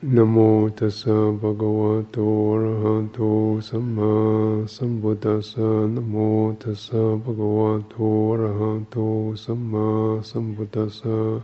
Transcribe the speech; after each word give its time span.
Namo 0.00 0.70
tassa 0.76 1.10
bhagavato 1.10 2.22
arahato 2.54 3.60
samma 3.60 4.62
sambuddhassa. 4.68 5.90
Namo 5.90 6.56
tassa 6.56 7.18
bhagavato 7.18 8.30
arahato 8.30 9.34
samma 9.36 10.22
sambuddhassa. 10.22 11.42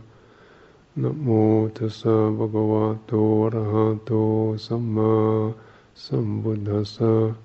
Namo 0.95 1.69
tassa 1.73 2.31
bhagavato 2.31 3.51
arahato 3.51 4.57
samma 4.57 5.53
sambuddhassa. 5.93 7.35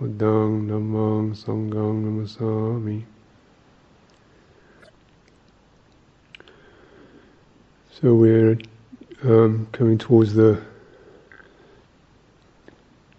Buddhang 0.00 0.66
namang 0.66 1.36
sanghang 1.36 2.00
namasami. 2.00 3.04
So 7.92 8.14
we're 8.14 8.56
um, 9.24 9.66
coming 9.72 9.98
towards 9.98 10.34
the 10.34 10.60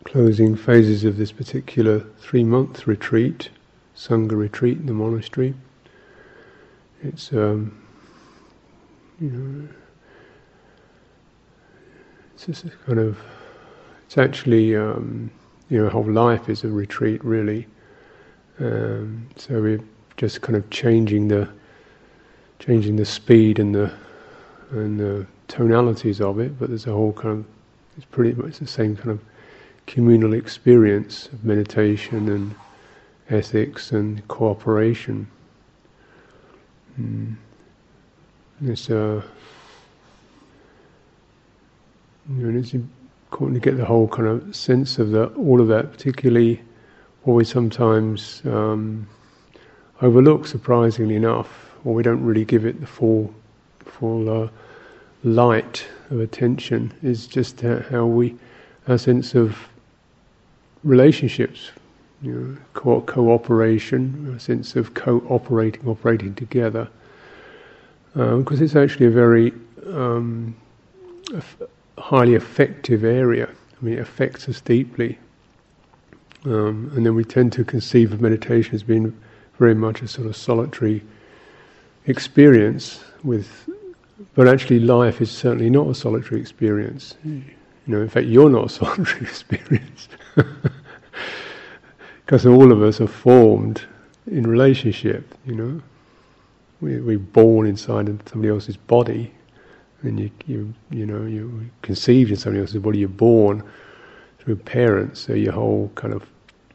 closing 0.03 0.55
phases 0.55 1.03
of 1.03 1.17
this 1.17 1.31
particular 1.31 1.99
three 2.19 2.43
month 2.43 2.87
retreat, 2.87 3.49
Sangha 3.95 4.37
retreat 4.37 4.77
in 4.77 4.85
the 4.85 4.93
monastery. 4.93 5.53
It's, 7.03 7.33
um, 7.33 7.77
you 9.19 9.29
know, 9.29 9.67
it's 12.35 12.45
just 12.45 12.65
kind 12.85 12.99
of, 12.99 13.17
it's 14.05 14.17
actually, 14.17 14.75
um, 14.75 15.31
you 15.69 15.81
know, 15.81 15.89
whole 15.89 16.09
life 16.09 16.49
is 16.49 16.63
a 16.63 16.69
retreat 16.69 17.23
really. 17.23 17.67
Um, 18.59 19.27
so 19.35 19.61
we're 19.61 19.83
just 20.17 20.41
kind 20.41 20.55
of 20.55 20.69
changing 20.69 21.27
the, 21.27 21.49
changing 22.59 22.95
the 22.95 23.05
speed 23.05 23.59
and 23.59 23.73
the, 23.73 23.91
and 24.71 24.99
the 24.99 25.25
tonalities 25.47 26.21
of 26.21 26.39
it, 26.39 26.57
but 26.59 26.69
there's 26.69 26.87
a 26.87 26.91
whole 26.91 27.13
kind 27.13 27.39
of, 27.39 27.45
it's 27.97 28.05
pretty 28.05 28.33
much 28.33 28.59
the 28.59 28.67
same 28.67 28.95
kind 28.95 29.11
of 29.11 29.19
communal 29.87 30.33
experience 30.33 31.27
of 31.27 31.43
meditation 31.43 32.29
and 32.29 32.55
ethics 33.29 33.91
and 33.91 34.27
cooperation. 34.27 35.27
Mm. 36.99 37.35
It's, 38.65 38.89
uh, 38.89 39.21
you 42.29 42.51
know, 42.51 42.59
it's 42.59 42.73
important 42.73 43.61
to 43.61 43.69
get 43.69 43.77
the 43.77 43.85
whole 43.85 44.07
kind 44.07 44.27
of 44.27 44.55
sense 44.55 44.97
of 44.97 45.11
that, 45.11 45.33
all 45.35 45.61
of 45.61 45.67
that, 45.67 45.91
particularly 45.91 46.61
what 47.23 47.33
we 47.33 47.43
sometimes 47.43 48.41
um, 48.45 49.07
overlook, 50.01 50.47
surprisingly 50.47 51.15
enough, 51.15 51.71
or 51.83 51.93
we 51.93 52.01
don't 52.01 52.23
really 52.23 52.45
give 52.45 52.65
it 52.65 52.79
the 52.79 52.87
full, 52.87 53.33
full. 53.79 54.43
Uh, 54.43 54.49
light 55.23 55.85
of 56.11 56.19
attention 56.19 56.93
is 57.01 57.27
just 57.27 57.61
how 57.61 58.05
we, 58.05 58.35
our 58.87 58.97
sense 58.97 59.35
of 59.35 59.57
relationships, 60.83 61.71
you 62.21 62.31
know, 62.31 62.57
co- 62.73 63.01
cooperation, 63.01 64.33
a 64.35 64.39
sense 64.39 64.75
of 64.75 64.93
cooperating, 64.93 65.87
operating 65.87 66.33
together. 66.35 66.87
Because 68.13 68.59
um, 68.59 68.63
it's 68.63 68.75
actually 68.75 69.07
a 69.07 69.11
very 69.11 69.51
um, 69.87 70.55
highly 71.97 72.35
effective 72.35 73.03
area. 73.03 73.47
I 73.49 73.85
mean, 73.85 73.95
it 73.95 73.99
affects 73.99 74.47
us 74.47 74.61
deeply. 74.61 75.17
Um, 76.45 76.91
and 76.95 77.05
then 77.05 77.15
we 77.15 77.23
tend 77.23 77.51
to 77.53 77.65
conceive 77.65 78.13
of 78.13 78.21
meditation 78.21 78.75
as 78.75 78.83
being 78.83 79.17
very 79.57 79.73
much 79.73 80.01
a 80.01 80.07
sort 80.07 80.27
of 80.27 80.35
solitary 80.35 81.03
experience 82.05 83.03
with 83.23 83.67
but 84.33 84.47
actually, 84.47 84.79
life 84.79 85.21
is 85.21 85.29
certainly 85.29 85.69
not 85.69 85.89
a 85.89 85.95
solitary 85.95 86.39
experience. 86.39 87.15
You 87.23 87.43
know, 87.87 88.01
in 88.01 88.09
fact, 88.09 88.27
you're 88.27 88.49
not 88.49 88.65
a 88.65 88.69
solitary 88.85 89.21
experience. 89.21 90.07
because 92.25 92.45
all 92.45 92.71
of 92.71 92.81
us 92.81 93.01
are 93.01 93.07
formed 93.07 93.83
in 94.27 94.47
relationship, 94.47 95.35
you 95.45 95.55
know. 95.55 95.81
We, 96.81 96.99
we're 96.99 97.19
born 97.19 97.67
inside 97.67 98.07
somebody 98.27 98.49
else's 98.49 98.77
body, 98.77 99.31
and 100.01 100.19
you, 100.19 100.31
you, 100.45 100.73
you 100.91 101.05
know, 101.05 101.25
you're 101.25 101.49
conceived 101.81 102.31
in 102.31 102.37
somebody 102.37 102.61
else's 102.61 102.81
body, 102.81 102.99
you're 102.99 103.09
born 103.09 103.63
through 104.39 104.57
parents, 104.57 105.21
so 105.21 105.33
your 105.33 105.53
whole 105.53 105.91
kind 105.95 106.13
of 106.13 106.25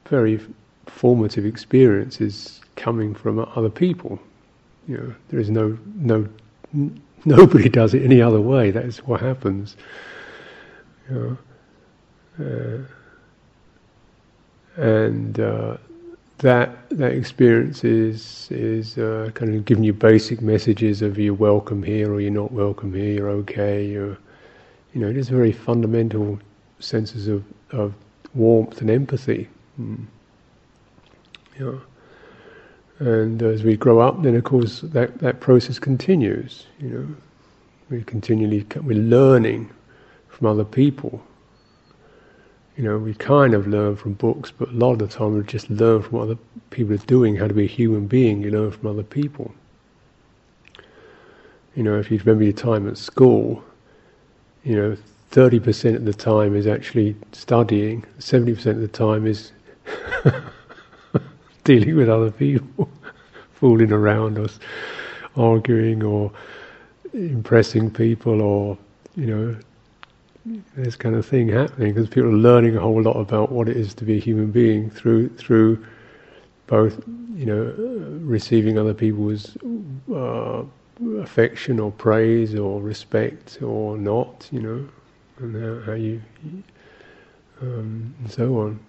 very 0.07 0.41
formative 0.87 1.45
experience 1.45 2.21
is 2.21 2.61
coming 2.77 3.15
from 3.15 3.39
other 3.55 3.69
people. 3.69 4.19
You 4.89 4.97
know, 4.97 5.15
there 5.29 5.41
is 5.41 5.51
no, 5.51 5.79
no 5.97 6.27
Nobody 7.25 7.69
does 7.69 7.95
it 7.95 8.03
any 8.03 8.23
other 8.23 8.41
way. 8.41 8.71
That 8.71 8.85
is 8.85 8.99
what 8.99 9.21
happens. 9.21 9.77
You 11.11 11.39
know? 12.39 12.85
uh, 14.77 14.83
and 14.83 15.39
uh, 15.39 15.77
that 16.39 16.89
that 16.91 17.13
experience 17.13 17.85
is 17.85 18.49
is 18.51 18.97
uh, 18.97 19.31
kind 19.35 19.55
of 19.55 19.65
giving 19.67 19.85
you 19.85 19.93
basic 19.93 20.41
messages 20.41 21.03
of 21.03 21.19
you're 21.19 21.35
welcome 21.35 21.83
here 21.83 22.13
or 22.13 22.21
you're 22.21 22.31
not 22.31 22.53
welcome 22.53 22.95
here. 22.95 23.13
You're 23.13 23.31
okay. 23.31 23.87
You're, 23.87 24.17
you 24.95 25.01
know, 25.01 25.13
just 25.13 25.29
very 25.31 25.53
fundamental 25.53 26.39
senses 26.79 27.29
of 27.29 27.45
of 27.73 27.93
warmth 28.35 28.81
and 28.81 28.91
empathy. 28.91 29.49
Mm. 29.79 30.07
Yeah. 31.59 31.75
And 33.01 33.43
as 33.43 33.65
we 33.65 33.77
grow 33.79 34.01
up, 34.01 34.23
then 34.23 34.37
of 34.37 34.45
course 34.45 34.83
that, 34.83 35.19
that 35.19 35.41
process 35.41 35.79
continues. 35.79 36.67
You 36.79 36.89
know, 36.89 37.09
we 37.89 38.03
continually 38.05 38.67
we're 38.77 38.99
learning 38.99 39.71
from 40.29 40.47
other 40.47 40.65
people. 40.65 41.23
You 42.77 42.85
know, 42.85 42.99
we 42.99 43.15
kind 43.15 43.55
of 43.55 43.67
learn 43.67 43.97
from 43.97 44.15
books, 44.15 44.53
but 44.57 44.69
a 44.69 44.73
lot 44.73 44.93
of 44.93 44.99
the 44.99 45.09
time 45.09 45.35
we 45.35 45.43
just 45.45 45.71
learn 45.71 46.03
from 46.03 46.13
what 46.13 46.23
other 46.25 46.39
people 46.69 46.95
are 46.95 46.99
doing. 46.99 47.37
How 47.37 47.49
to 47.49 47.55
be 47.55 47.65
a 47.65 47.69
human 47.69 48.07
being, 48.07 48.43
you 48.43 48.51
learn 48.51 48.71
from 48.71 48.87
other 48.87 49.03
people. 49.03 49.53
You 51.75 51.83
know, 51.83 51.99
if 51.99 52.11
you 52.11 52.19
remember 52.19 52.45
your 52.45 52.53
time 52.53 52.87
at 52.87 52.99
school, 52.99 53.65
you 54.63 54.77
know, 54.77 54.97
thirty 55.31 55.59
percent 55.59 55.97
of 55.97 56.05
the 56.05 56.13
time 56.13 56.55
is 56.55 56.67
actually 56.67 57.17
studying. 57.33 58.05
Seventy 58.19 58.55
percent 58.55 58.77
of 58.77 58.83
the 58.83 58.89
time 58.89 59.27
is 59.27 59.53
dealing 61.65 61.97
with 61.97 62.09
other 62.09 62.31
people, 62.31 62.89
fooling 63.53 63.93
around 63.93 64.39
or 64.39 64.49
arguing 65.37 66.03
or 66.03 66.31
impressing 67.13 67.91
people 67.91 68.43
or, 68.43 68.79
you 69.17 69.27
know, 69.27 69.57
this 70.77 70.97
kind 70.97 71.15
of 71.15 71.27
thing 71.27 71.49
happening 71.49 71.93
because 71.93 72.09
people 72.09 72.31
are 72.31 72.33
learning 72.33 72.77
a 72.77 72.81
whole 72.81 73.03
lot 73.03 73.17
about 73.17 73.53
what 73.53 73.69
it 73.69 73.77
is 73.77 73.95
to 73.95 74.05
be 74.05 74.17
a 74.17 74.21
human 74.21 74.51
being 74.51 74.91
through 74.91 75.29
through 75.31 75.85
both, 76.67 77.03
you 77.35 77.47
know, 77.47 77.75
receiving 78.23 78.79
other 78.79 78.95
people's 78.95 79.57
uh, 80.15 80.63
affection 81.19 81.81
or 81.81 81.91
praise 81.93 82.55
or 82.55 82.81
respect 82.81 83.61
or 83.63 83.99
not, 83.99 84.49
you 84.53 84.61
know, 84.61 84.89
and 85.39 85.57
how, 85.63 85.87
how 85.87 85.97
you, 85.97 86.23
um, 87.61 88.15
and 88.21 88.31
so 88.31 88.59
on. 88.61 88.81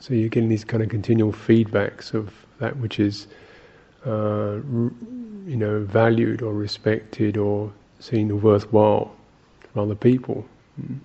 So 0.00 0.14
you're 0.14 0.28
getting 0.28 0.48
these 0.48 0.64
kind 0.64 0.82
of 0.82 0.88
continual 0.88 1.32
feedbacks 1.32 2.14
of 2.14 2.32
that 2.60 2.76
which 2.76 3.00
is, 3.00 3.26
uh, 4.06 4.58
you 5.46 5.56
know, 5.56 5.80
valued 5.80 6.42
or 6.42 6.52
respected 6.54 7.36
or 7.36 7.72
seen 8.00 8.40
worthwhile 8.40 9.14
from 9.60 9.82
other 9.82 9.94
people. 9.94 10.46
Mm. 10.80 10.98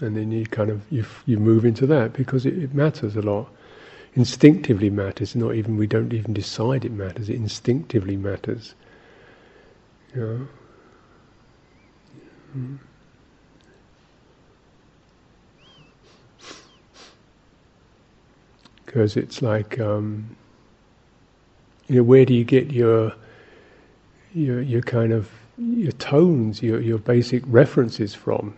And 0.00 0.16
then 0.16 0.30
you 0.30 0.46
kind 0.46 0.70
of 0.70 0.80
you 0.90 1.04
you 1.26 1.38
move 1.38 1.64
into 1.64 1.86
that 1.86 2.12
because 2.12 2.46
it, 2.46 2.56
it 2.58 2.74
matters 2.74 3.16
a 3.16 3.22
lot. 3.22 3.48
Instinctively 4.14 4.90
matters. 4.90 5.34
Not 5.36 5.54
even 5.54 5.76
we 5.76 5.86
don't 5.86 6.12
even 6.12 6.32
decide 6.32 6.84
it 6.84 6.92
matters. 6.92 7.28
It 7.28 7.36
instinctively 7.36 8.16
matters. 8.16 8.74
You 10.14 10.20
know. 10.20 10.48
Mm. 12.56 12.78
Because 18.88 19.18
it's 19.18 19.42
like 19.42 19.78
um, 19.78 20.34
you 21.88 21.96
know 21.96 22.02
where 22.02 22.24
do 22.24 22.32
you 22.32 22.42
get 22.44 22.72
your 22.72 23.12
your 24.34 24.62
your 24.62 24.80
kind 24.80 25.12
of 25.12 25.30
your 25.58 25.92
tones, 25.92 26.62
your 26.62 26.80
your 26.80 26.96
basic 26.98 27.42
references 27.46 28.14
from? 28.14 28.56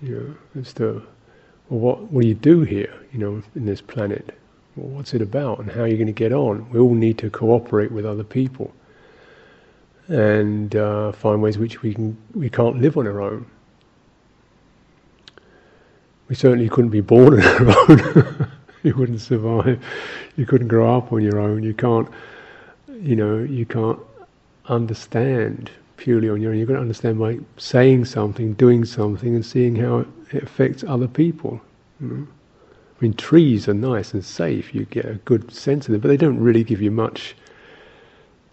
You 0.00 0.36
know, 0.54 0.60
as 0.60 0.72
to 0.74 1.04
well, 1.68 1.80
what 1.80 2.02
what 2.12 2.22
do 2.22 2.28
you 2.28 2.34
do 2.34 2.60
here? 2.62 2.94
You 3.12 3.18
know, 3.18 3.42
in 3.56 3.66
this 3.66 3.80
planet, 3.80 4.38
well, 4.76 4.88
what's 4.90 5.14
it 5.14 5.20
about, 5.22 5.58
and 5.58 5.68
how 5.70 5.80
are 5.80 5.88
you 5.88 5.96
going 5.96 6.06
to 6.06 6.12
get 6.12 6.32
on? 6.32 6.70
We 6.70 6.78
all 6.78 6.94
need 6.94 7.18
to 7.18 7.30
cooperate 7.30 7.90
with 7.90 8.06
other 8.06 8.24
people 8.24 8.72
and 10.06 10.76
uh, 10.76 11.10
find 11.10 11.42
ways 11.42 11.58
which 11.58 11.82
we 11.82 11.92
can 11.92 12.16
we 12.34 12.48
can't 12.48 12.80
live 12.80 12.96
on 12.96 13.08
our 13.08 13.20
own. 13.20 13.46
We 16.28 16.36
certainly 16.36 16.68
couldn't 16.68 16.90
be 16.90 17.00
born 17.00 17.42
on 17.42 17.68
our 17.68 17.90
own. 17.90 18.50
you 18.94 18.94
wouldn't 18.94 19.20
survive. 19.20 19.82
You 20.36 20.44
couldn't 20.44 20.68
grow 20.68 20.96
up 20.96 21.10
on 21.10 21.22
your 21.22 21.40
own. 21.40 21.62
You 21.62 21.72
can't, 21.72 22.06
you 23.00 23.16
know, 23.16 23.38
you 23.38 23.64
can't 23.64 23.98
understand 24.66 25.70
purely 25.96 26.28
on 26.28 26.42
your 26.42 26.52
own. 26.52 26.58
You've 26.58 26.68
got 26.68 26.74
to 26.74 26.80
understand 26.80 27.18
by 27.18 27.38
saying 27.56 28.04
something, 28.04 28.52
doing 28.54 28.84
something, 28.84 29.34
and 29.34 29.44
seeing 29.44 29.74
how 29.74 30.04
it 30.32 30.42
affects 30.42 30.84
other 30.86 31.08
people. 31.08 31.60
You 31.98 32.06
know? 32.08 32.26
I 33.00 33.04
mean, 33.04 33.14
trees 33.14 33.68
are 33.68 33.74
nice 33.74 34.12
and 34.12 34.22
safe. 34.22 34.74
You 34.74 34.84
get 34.84 35.06
a 35.06 35.14
good 35.14 35.50
sense 35.52 35.86
of 35.86 35.92
them, 35.92 36.00
but 36.02 36.08
they 36.08 36.18
don't 36.18 36.38
really 36.38 36.62
give 36.62 36.82
you 36.82 36.90
much, 36.90 37.34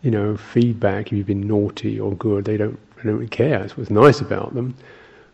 you 0.01 0.11
know, 0.11 0.37
feedback 0.37 1.07
if 1.07 1.13
you've 1.13 1.27
been 1.27 1.45
naughty 1.45 1.99
or 1.99 2.15
good. 2.15 2.45
They 2.45 2.57
don't. 2.57 2.79
They 2.97 3.09
don't 3.09 3.15
really 3.15 3.27
care. 3.27 3.59
That's 3.59 3.75
what's 3.75 3.89
nice 3.89 4.21
about 4.21 4.53
them. 4.53 4.75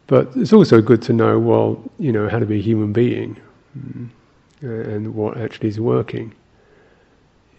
But 0.07 0.29
it's 0.38 0.53
also 0.53 0.81
good 0.81 1.01
to 1.03 1.13
know, 1.13 1.38
well, 1.38 1.83
you 2.00 2.13
know, 2.13 2.29
how 2.29 2.39
to 2.39 2.45
be 2.45 2.59
a 2.59 2.61
human 2.61 2.93
being 2.93 3.35
mm, 3.77 4.07
and 4.62 5.13
what 5.13 5.38
actually 5.38 5.69
is 5.69 5.80
working. 5.80 6.33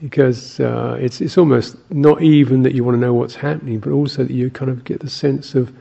Because 0.03 0.61
uh, 0.61 0.97
it's 1.01 1.21
it's 1.21 1.37
almost 1.37 1.77
not 1.91 2.23
even 2.23 2.63
that 2.63 2.75
you 2.75 2.85
want 2.85 2.97
to 2.97 3.01
know 3.01 3.15
what's 3.15 3.35
happening, 3.35 3.81
but 3.81 3.91
also 3.91 4.25
that 4.25 4.33
you 4.33 4.51
kind 4.51 4.71
of 4.71 4.85
get 4.85 5.01
the 5.01 5.11
sense 5.11 5.55
of 5.55 5.73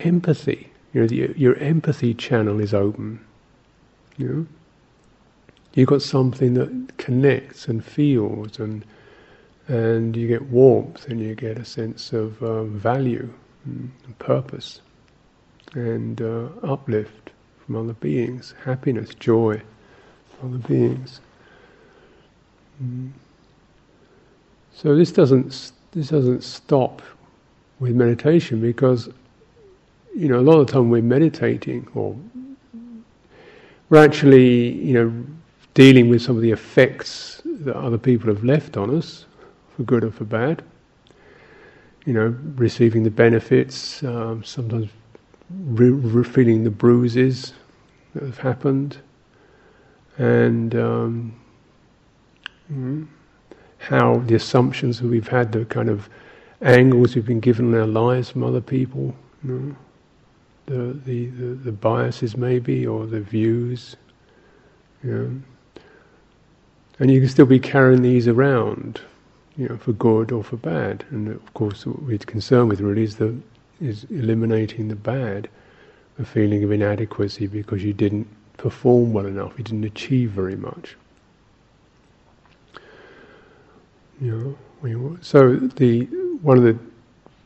empathy. 0.00 0.70
You 0.92 1.02
know, 1.02 1.06
the, 1.06 1.34
your 1.36 1.56
empathy 1.56 2.14
channel 2.14 2.60
is 2.60 2.72
open. 2.72 3.20
You 4.16 4.28
know, 4.28 4.46
you've 5.74 5.88
got 5.88 6.02
something 6.02 6.54
that 6.54 6.96
connects 6.96 7.68
and 7.68 7.84
feels, 7.84 8.58
and 8.58 8.84
and 9.68 10.16
you 10.16 10.26
get 10.26 10.42
warmth, 10.46 11.06
and 11.08 11.20
you 11.20 11.34
get 11.34 11.58
a 11.58 11.64
sense 11.64 12.12
of 12.12 12.42
um, 12.42 12.78
value 12.78 13.32
and 13.66 14.18
purpose 14.18 14.80
and 15.74 16.20
uh, 16.22 16.48
uplift 16.62 17.30
from 17.64 17.76
other 17.76 17.92
beings, 17.92 18.54
happiness, 18.64 19.14
joy 19.14 19.60
other 20.42 20.58
beings. 20.58 21.20
Mm. 22.82 23.10
So 24.72 24.96
this 24.96 25.12
doesn't 25.12 25.72
this 25.92 26.08
doesn't 26.08 26.42
stop 26.42 27.02
with 27.80 27.94
meditation 27.94 28.60
because 28.60 29.08
you 30.16 30.28
know 30.28 30.38
a 30.38 30.42
lot 30.42 30.58
of 30.58 30.66
the 30.66 30.72
time 30.72 30.90
we're 30.90 31.02
meditating 31.02 31.86
or 31.94 32.16
we're 33.88 34.04
actually 34.04 34.72
you 34.72 34.94
know 34.94 35.26
dealing 35.74 36.08
with 36.08 36.22
some 36.22 36.36
of 36.36 36.42
the 36.42 36.50
effects 36.50 37.42
that 37.44 37.76
other 37.76 37.98
people 37.98 38.28
have 38.28 38.44
left 38.44 38.76
on 38.76 38.96
us 38.96 39.26
for 39.76 39.82
good 39.82 40.04
or 40.04 40.10
for 40.10 40.24
bad. 40.24 40.62
You 42.06 42.14
know, 42.14 42.36
receiving 42.56 43.02
the 43.02 43.10
benefits, 43.10 44.02
um, 44.02 44.42
sometimes 44.42 44.88
re- 45.66 45.90
re- 45.90 46.24
feeling 46.24 46.64
the 46.64 46.70
bruises 46.70 47.52
that 48.14 48.22
have 48.22 48.38
happened, 48.38 48.98
and 50.20 50.74
um, 50.74 51.34
how 53.78 54.18
the 54.18 54.34
assumptions 54.34 55.00
that 55.00 55.06
we've 55.06 55.28
had, 55.28 55.50
the 55.50 55.64
kind 55.64 55.88
of 55.88 56.10
angles 56.60 57.14
we've 57.14 57.24
been 57.24 57.40
given 57.40 57.72
in 57.72 57.80
our 57.80 57.86
lives 57.86 58.28
from 58.28 58.44
other 58.44 58.60
people, 58.60 59.14
you 59.42 59.50
know, 59.50 59.76
the, 60.66 60.92
the, 61.06 61.26
the, 61.26 61.54
the, 61.54 61.72
biases 61.72 62.36
maybe, 62.36 62.86
or 62.86 63.06
the 63.06 63.20
views. 63.20 63.96
You 65.02 65.10
know. 65.10 65.42
And 66.98 67.10
you 67.10 67.20
can 67.20 67.28
still 67.30 67.46
be 67.46 67.58
carrying 67.58 68.02
these 68.02 68.28
around, 68.28 69.00
you 69.56 69.70
know, 69.70 69.78
for 69.78 69.92
good 69.94 70.32
or 70.32 70.44
for 70.44 70.58
bad. 70.58 71.02
And 71.10 71.28
of 71.28 71.54
course, 71.54 71.86
what 71.86 72.02
we're 72.02 72.18
concerned 72.18 72.68
with 72.68 72.82
really 72.82 73.04
is 73.04 73.16
the 73.16 73.34
is 73.80 74.04
eliminating 74.10 74.88
the 74.88 74.96
bad, 74.96 75.48
the 76.18 76.26
feeling 76.26 76.62
of 76.62 76.70
inadequacy 76.70 77.46
because 77.46 77.82
you 77.82 77.94
didn't 77.94 78.28
perform 78.60 79.12
well 79.12 79.26
enough, 79.26 79.52
you 79.56 79.64
didn't 79.64 79.84
achieve 79.84 80.30
very 80.30 80.56
much. 80.56 80.96
You 84.20 84.56
know, 84.82 85.18
so 85.22 85.56
the 85.56 86.04
one 86.42 86.58
of 86.58 86.64
the 86.64 86.78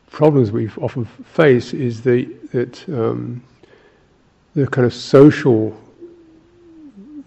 problems 0.09 0.51
we 0.51 0.69
often 0.81 1.05
face 1.05 1.73
is 1.73 2.01
the 2.01 2.25
that 2.51 2.87
um, 2.89 3.41
the 4.55 4.67
kind 4.67 4.85
of 4.85 4.93
social 4.93 5.75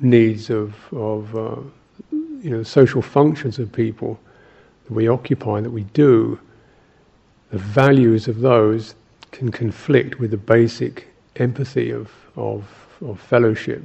needs 0.01 0.51
of 0.51 0.75
of 0.93 1.35
uh, 1.35 1.57
you 2.13 2.51
know 2.51 2.63
social 2.63 3.01
functions 3.03 3.59
of 3.59 3.73
people 3.73 4.19
that 4.85 4.93
we 4.93 5.09
occupy 5.09 5.61
that 5.61 5.71
we 5.71 5.85
do 5.95 6.39
the 7.51 7.59
values 7.59 8.29
of 8.29 8.41
those 8.41 8.95
can 9.31 9.51
conflict 9.51 10.19
with 10.19 10.31
the 10.31 10.37
basic 10.37 11.09
empathy 11.37 11.91
of, 11.91 12.11
of, 12.37 12.65
of 13.03 13.21
fellowship, 13.21 13.83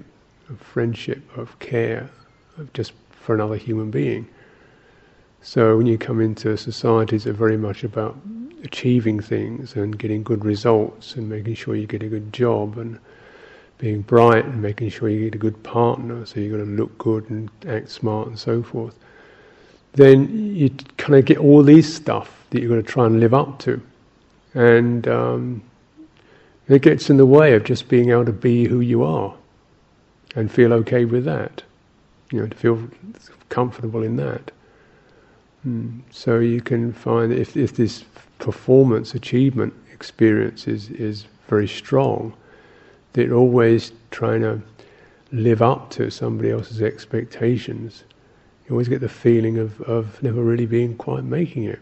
of 0.50 0.60
friendship, 0.60 1.22
of 1.38 1.58
care, 1.60 2.10
of 2.58 2.72
just 2.74 2.94
for 3.12 3.36
another 3.36 3.56
human 3.56 3.92
being. 3.92 4.28
So 5.42 5.78
when 5.78 5.86
you 5.86 5.98
come 5.98 6.22
into 6.22 6.58
societies 6.58 7.26
that 7.26 7.32
are 7.32 7.34
very 7.34 7.58
much 7.58 7.84
about 7.84 8.18
achieving 8.64 9.20
things 9.20 9.76
and 9.76 9.98
getting 9.98 10.24
good 10.24 10.46
results 10.46 11.16
and 11.16 11.28
making 11.28 11.56
sure 11.56 11.76
you 11.76 11.86
get 11.86 12.02
a 12.02 12.08
good 12.08 12.32
job 12.32 12.78
and 12.78 12.98
being 13.78 14.02
bright 14.02 14.46
and 14.46 14.62
making 14.62 14.90
sure 14.90 15.10
you 15.10 15.26
get 15.26 15.36
a 15.36 15.38
good 15.38 15.62
partner, 15.64 16.26
so 16.26 16.40
you've 16.40 16.54
got 16.54 16.64
to 16.64 16.70
look 16.70 16.98
good 16.98 17.30
and 17.30 17.50
act 17.68 17.90
smart 17.90 18.28
and 18.28 18.40
so 18.40 18.64
forth, 18.64 18.96
then 19.94 20.56
you 20.56 20.70
kind 20.98 21.20
of 21.20 21.26
get 21.26 21.38
all 21.38 21.62
these 21.62 21.94
stuff 21.94 22.46
that 22.50 22.62
you're 22.62 22.70
going 22.70 22.82
to 22.82 22.90
try 22.90 23.06
and 23.06 23.20
live 23.20 23.34
up 23.34 23.60
to. 23.60 23.82
And 24.54 25.08
um, 25.08 25.62
it 26.68 26.82
gets 26.82 27.10
in 27.10 27.18
the 27.18 27.26
way 27.26 27.54
of 27.54 27.64
just 27.64 27.90
being 27.90 28.10
able 28.10 28.26
to 28.26 28.32
be 28.32 28.66
who 28.68 28.80
you 28.80 29.04
are 29.04 29.34
and 30.36 30.52
feel 30.52 30.74
okay 30.74 31.06
with 31.06 31.26
that. 31.26 31.64
You 32.32 32.42
know, 32.42 32.48
to 32.48 32.58
feel 32.58 32.90
comfortable 33.50 34.04
in 34.04 34.16
that. 34.16 34.52
Mm. 35.68 36.02
So 36.10 36.40
you 36.40 36.62
can 36.62 36.94
find 36.94 37.32
if, 37.32 37.56
if 37.56 37.76
this 37.76 38.06
performance 38.40 39.14
achievement 39.14 39.74
experience 39.92 40.68
is, 40.68 40.90
is 40.90 41.26
very 41.48 41.68
strong, 41.68 42.34
that 43.14 43.28
you're 43.28 43.38
always 43.38 43.92
trying 44.12 44.42
to 44.42 44.62
live 45.32 45.62
up 45.62 45.90
to 45.92 46.10
somebody 46.10 46.52
else's 46.52 46.82
expectations. 46.82 48.04
You 48.66 48.72
always 48.72 48.88
get 48.88 49.02
the 49.02 49.10
feeling 49.10 49.58
of, 49.58 49.80
of 49.82 50.22
never 50.24 50.42
really 50.42 50.66
being 50.66 50.96
quite 50.96 51.24
making 51.24 51.66
it 51.66 51.80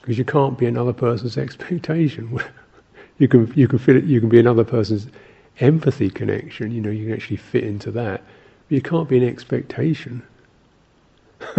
because 0.00 0.18
you 0.18 0.24
can't 0.24 0.56
be 0.56 0.66
another 0.66 0.92
person's 0.92 1.36
expectation. 1.46 2.40
You 3.18 3.28
can 3.28 3.52
you 3.56 3.66
can 3.68 3.78
fit 3.78 3.96
it, 3.96 4.04
you 4.04 4.20
can 4.20 4.28
be 4.28 4.38
another 4.38 4.64
person's 4.64 5.08
empathy 5.60 6.10
connection. 6.10 6.70
You 6.70 6.80
know, 6.80 6.90
you 6.90 7.06
can 7.06 7.14
actually 7.14 7.38
fit 7.38 7.64
into 7.64 7.90
that, 7.92 8.22
but 8.68 8.74
you 8.74 8.82
can't 8.82 9.08
be 9.08 9.16
an 9.16 9.24
expectation. 9.24 10.22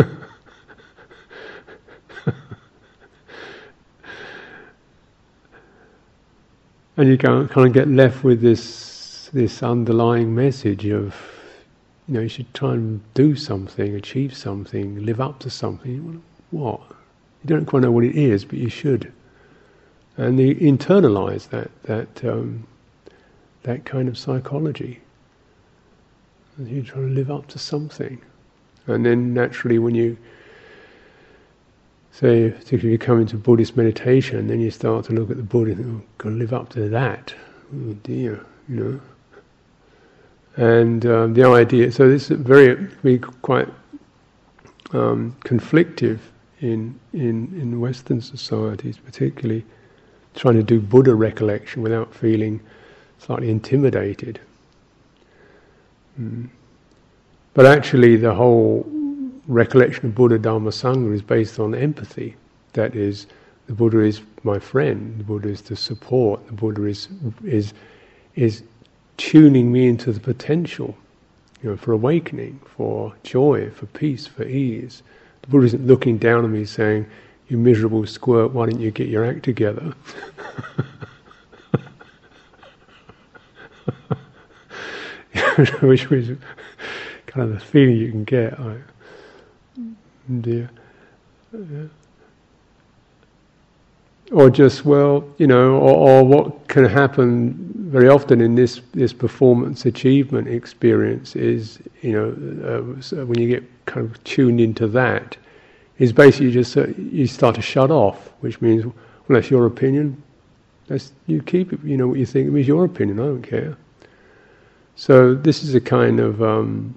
and 6.98 7.07
you 7.07 7.18
can 7.18 7.48
kind 7.48 7.68
of 7.68 7.74
get 7.74 7.88
left 7.88 8.24
with 8.24 8.42
this 8.42 9.30
this 9.33 9.61
underlying 9.64 10.33
message 10.33 10.85
of 10.87 11.16
you 12.07 12.14
know 12.14 12.21
you 12.21 12.30
should 12.30 12.52
try 12.54 12.73
and 12.73 13.02
do 13.14 13.35
something, 13.35 13.95
achieve 13.95 14.35
something, 14.35 15.06
live 15.06 15.19
up 15.19 15.40
to 15.40 15.49
something. 15.49 16.21
What? 16.52 16.81
You 17.44 17.47
don't 17.47 17.66
quite 17.66 17.83
know 17.83 17.92
what 17.92 18.04
it 18.04 18.16
is, 18.16 18.45
but 18.45 18.57
you 18.57 18.69
should. 18.69 19.11
And 20.18 20.38
they 20.38 20.56
internalize 20.56 21.50
that 21.50 21.69
that 21.83 22.26
um, 22.26 22.68
that 23.64 23.86
kind 23.86 24.07
of 24.07 24.18
psychology. 24.18 25.00
And 26.57 26.68
you 26.68 26.81
try 26.81 27.02
to 27.02 27.07
live 27.07 27.30
up 27.30 27.47
to 27.50 27.59
something, 27.59 28.19
and 28.88 29.06
then 29.06 29.33
naturally, 29.33 29.78
when 29.78 29.94
you 29.94 30.18
say, 32.12 32.50
particularly 32.50 32.88
if 32.88 32.92
you 32.94 32.97
come 32.97 33.21
into 33.21 33.38
Buddhist 33.38 33.78
meditation, 33.78 34.47
then 34.47 34.59
you 34.59 34.71
start 34.71 35.06
to 35.06 35.14
look 35.14 35.30
at 35.30 35.38
the 35.38 35.44
Buddha 35.44 35.71
and 35.71 35.86
think, 35.86 36.02
oh, 36.02 36.06
got 36.18 36.30
to 36.30 36.36
live 36.36 36.52
up 36.52 36.69
to 36.69 36.90
that. 36.90 37.33
Oh 37.76 37.94
dear, 38.04 38.44
you 38.68 38.76
know. 38.76 39.02
And 40.56 41.06
um, 41.06 41.33
the 41.36 41.44
idea, 41.44 41.92
so 41.92 42.09
this 42.09 42.31
is 42.31 42.40
very, 42.40 42.74
very 42.74 43.19
quite 43.19 43.68
um, 44.94 45.36
conflictive 45.42 46.19
in, 46.62 47.00
in, 47.14 47.54
in 47.62 47.80
Western 47.80 48.19
societies, 48.21 48.97
particularly 48.97 49.64
trying 50.38 50.56
to 50.56 50.64
do 50.64 50.80
Buddha 50.80 51.16
recollection 51.16 51.82
without 51.82 52.14
feeling 52.14 52.62
slightly 53.18 53.50
intimidated. 53.50 54.40
Mm. 56.20 56.50
But 57.54 57.66
actually, 57.66 58.16
the 58.18 58.34
whole 58.34 58.86
recollection 59.48 60.06
of 60.06 60.16
Buddha, 60.16 60.38
Dharma, 60.38 60.70
Sangha 60.70 61.14
is 61.14 61.24
based 61.24 61.60
on 61.60 61.74
empathy. 61.74 62.36
That 62.74 62.96
is, 62.96 63.26
the 63.66 63.74
Buddha 63.74 64.02
is 64.02 64.22
my 64.44 64.60
friend. 64.60 65.20
The 65.20 65.24
Buddha 65.24 65.50
is 65.50 65.62
the 65.62 65.76
support. 65.76 66.46
The 66.46 66.54
Buddha 66.54 66.86
is 66.86 67.10
is 67.44 67.74
is 68.36 68.64
tuning 69.18 69.72
me 69.72 69.88
into 69.88 70.12
the 70.12 70.20
potential, 70.20 70.96
you 71.64 71.72
know, 71.72 71.76
for 71.78 71.94
awakening, 71.94 72.60
for 72.64 73.12
joy, 73.24 73.72
for 73.72 73.88
peace, 73.88 74.28
for 74.28 74.44
ease. 74.44 75.02
The 75.42 75.48
Buddha 75.48 75.66
isn't 75.66 75.88
looking 75.88 76.20
down 76.20 76.44
on 76.44 76.52
me 76.52 76.66
saying, 76.66 77.08
You 77.49 77.57
miserable 77.57 78.06
squirt, 78.06 78.51
why 78.51 78.68
don't 78.69 78.80
you 78.80 78.92
get 78.92 79.07
your 79.09 79.25
act 79.25 79.44
together? 79.44 79.94
Which 85.81 86.09
was 86.09 86.27
kind 87.27 87.49
of 87.49 87.54
the 87.54 87.59
feeling 87.59 87.97
you 87.97 88.11
can 88.11 88.23
get. 88.25 88.57
Dear. 90.42 90.69
Yeah. 91.54 91.85
or 94.31 94.49
just 94.49 94.85
well, 94.85 95.27
you 95.37 95.47
know, 95.47 95.77
or, 95.77 96.09
or 96.09 96.25
what 96.25 96.68
can 96.68 96.83
happen 96.85 97.56
very 97.75 98.09
often 98.09 98.42
in 98.42 98.56
this 98.56 98.81
this 98.94 99.13
performance 99.13 99.85
achievement 99.85 100.47
experience 100.49 101.35
is, 101.35 101.80
you 102.01 102.11
know, 102.11 102.30
uh, 102.68 103.25
when 103.25 103.39
you 103.39 103.47
get 103.47 103.63
kind 103.85 104.06
of 104.06 104.21
tuned 104.25 104.59
into 104.59 104.87
that, 104.87 105.37
is 105.99 106.13
basically 106.13 106.51
just 106.51 106.77
uh, 106.77 106.87
you 106.97 107.27
start 107.27 107.56
to 107.56 107.61
shut 107.61 107.92
off, 107.92 108.30
which 108.42 108.61
means, 108.61 108.85
well, 108.85 108.95
that's 109.30 109.49
your 109.49 109.66
opinion. 109.66 110.21
That's 110.87 111.11
you 111.25 111.42
keep 111.42 111.73
it. 111.73 111.83
You 111.83 111.97
know 111.97 112.07
what 112.07 112.19
you 112.19 112.25
think. 112.25 112.47
It 112.47 112.51
means 112.51 112.68
your 112.68 112.85
opinion. 112.85 113.19
I 113.19 113.23
don't 113.23 113.42
care. 113.42 113.77
So 114.95 115.35
this 115.35 115.63
is 115.63 115.75
a 115.75 115.81
kind 115.81 116.19
of, 116.19 116.42
um, 116.42 116.95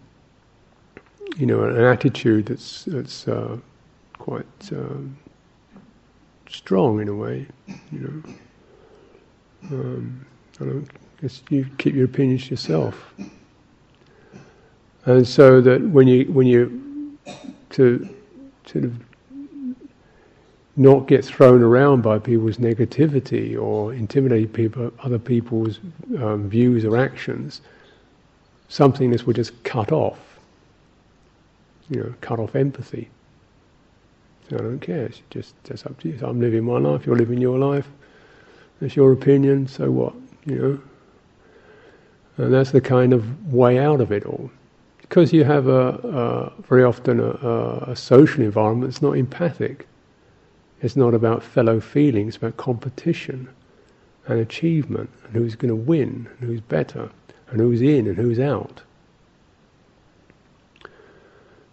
you 1.37 1.47
know, 1.47 1.65
an 1.65 1.83
attitude 1.83 2.47
that's 2.47 2.85
that's 2.85 3.27
uh, 3.27 3.57
quite 4.19 4.47
um, 4.73 5.17
strong 6.49 7.01
in 7.01 7.09
a 7.09 7.15
way. 7.15 7.47
You 7.91 7.99
know. 7.99 8.35
Um, 9.71 10.27
I 10.61 10.65
don't, 10.65 10.89
just 11.21 11.51
you 11.51 11.67
keep 11.79 11.95
your 11.95 12.05
opinions 12.05 12.45
to 12.45 12.51
yourself. 12.51 13.15
And 15.07 15.27
so 15.27 15.61
that 15.61 15.81
when 15.81 16.07
you 16.07 16.25
when 16.33 16.47
you 16.47 17.19
to 17.71 18.09
sort 18.67 18.85
of 18.85 18.95
not 20.77 21.07
get 21.07 21.25
thrown 21.25 21.63
around 21.63 22.03
by 22.03 22.19
people's 22.19 22.57
negativity 22.57 23.61
or 23.61 23.93
intimidate 23.93 24.53
people, 24.53 24.93
other 25.01 25.19
people's 25.19 25.79
um, 26.19 26.49
views 26.49 26.85
or 26.85 26.97
actions, 26.97 27.61
something 28.69 29.11
this 29.11 29.27
will 29.27 29.35
just 29.35 29.63
cut 29.65 29.93
off. 29.93 30.19
You 31.91 32.05
know, 32.05 32.15
cut 32.21 32.39
off 32.39 32.55
empathy. 32.55 33.11
So 34.49 34.57
I 34.57 34.61
don't 34.61 34.81
care. 34.81 35.07
It's 35.07 35.23
just 35.31 35.55
that's 35.65 35.85
up 35.85 35.99
to 36.01 36.09
you. 36.09 36.19
So 36.19 36.29
I'm 36.29 36.41
living 36.41 36.65
my 36.65 36.79
life. 36.79 37.05
You're 37.05 37.17
living 37.17 37.41
your 37.41 37.59
life. 37.59 37.89
That's 38.81 38.97
your 38.97 39.13
opinion. 39.13 39.67
So 39.67 39.91
what? 39.91 40.15
You 40.47 40.57
know. 40.57 40.81
And 42.45 42.55
that's 42.55 42.71
the 42.71 42.81
kind 42.81 43.13
of 43.13 43.53
way 43.53 43.79
out 43.79 44.01
of 44.01 44.13
it 44.13 44.25
all 44.25 44.51
because 45.11 45.33
you 45.33 45.43
have 45.43 45.67
a, 45.67 46.53
a 46.57 46.63
very 46.63 46.85
often 46.85 47.19
a, 47.19 47.91
a, 47.91 47.97
social 47.97 48.45
environment 48.45 48.93
that's 48.93 49.03
not 49.03 49.17
empathic. 49.17 49.89
It's 50.83 50.95
not 50.95 51.15
about 51.15 51.43
fellow 51.43 51.81
feeling, 51.81 52.29
it's 52.29 52.37
about 52.37 52.57
competition 52.57 53.49
and 54.29 54.39
achievement 54.39 55.11
and 55.25 55.35
who's 55.35 55.57
going 55.57 55.71
to 55.71 55.75
win 55.75 56.29
and 56.39 56.49
who's 56.49 56.61
better 56.61 57.11
and 57.49 57.61
who's 57.61 57.83
in 57.83 58.07
and 58.07 58.17
who's 58.17 58.39
out. 58.39 58.83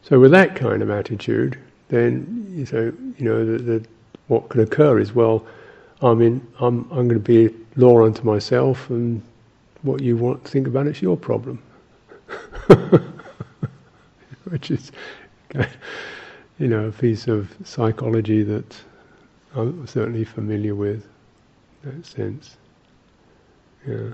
So 0.02 0.20
with 0.20 0.32
that 0.32 0.56
kind 0.56 0.82
of 0.82 0.90
attitude, 0.90 1.60
then 1.90 2.48
you 2.50 2.66
know, 2.72 2.92
you 3.20 3.26
know 3.26 3.46
the, 3.46 3.58
the, 3.60 3.86
what 4.30 4.50
can 4.50 4.62
occur 4.62 4.98
is 4.98 5.14
well, 5.14 5.46
I'm 6.02 6.24
in, 6.24 6.42
I'm 6.60 6.90
I'm 6.90 7.08
going 7.08 7.10
to 7.10 7.20
be 7.20 7.54
law 7.76 8.04
unto 8.04 8.24
myself, 8.24 8.90
and 8.90 9.22
what 9.84 10.02
you 10.02 10.18
want 10.18 10.44
to 10.44 10.52
think 10.52 10.66
about 10.66 10.88
it's 10.88 11.04
your 11.04 11.18
problem. 11.18 11.62
which 14.52 14.72
is, 14.72 14.92
you 16.60 16.68
know, 16.68 16.88
a 16.88 16.92
piece 16.92 17.28
of 17.28 17.56
psychology 17.64 18.44
that 18.44 18.76
I'm 19.56 19.88
certainly 19.88 20.24
familiar 20.24 20.76
with, 20.76 21.08
that 21.84 22.06
sense. 22.06 22.58
Yeah. 23.88 24.12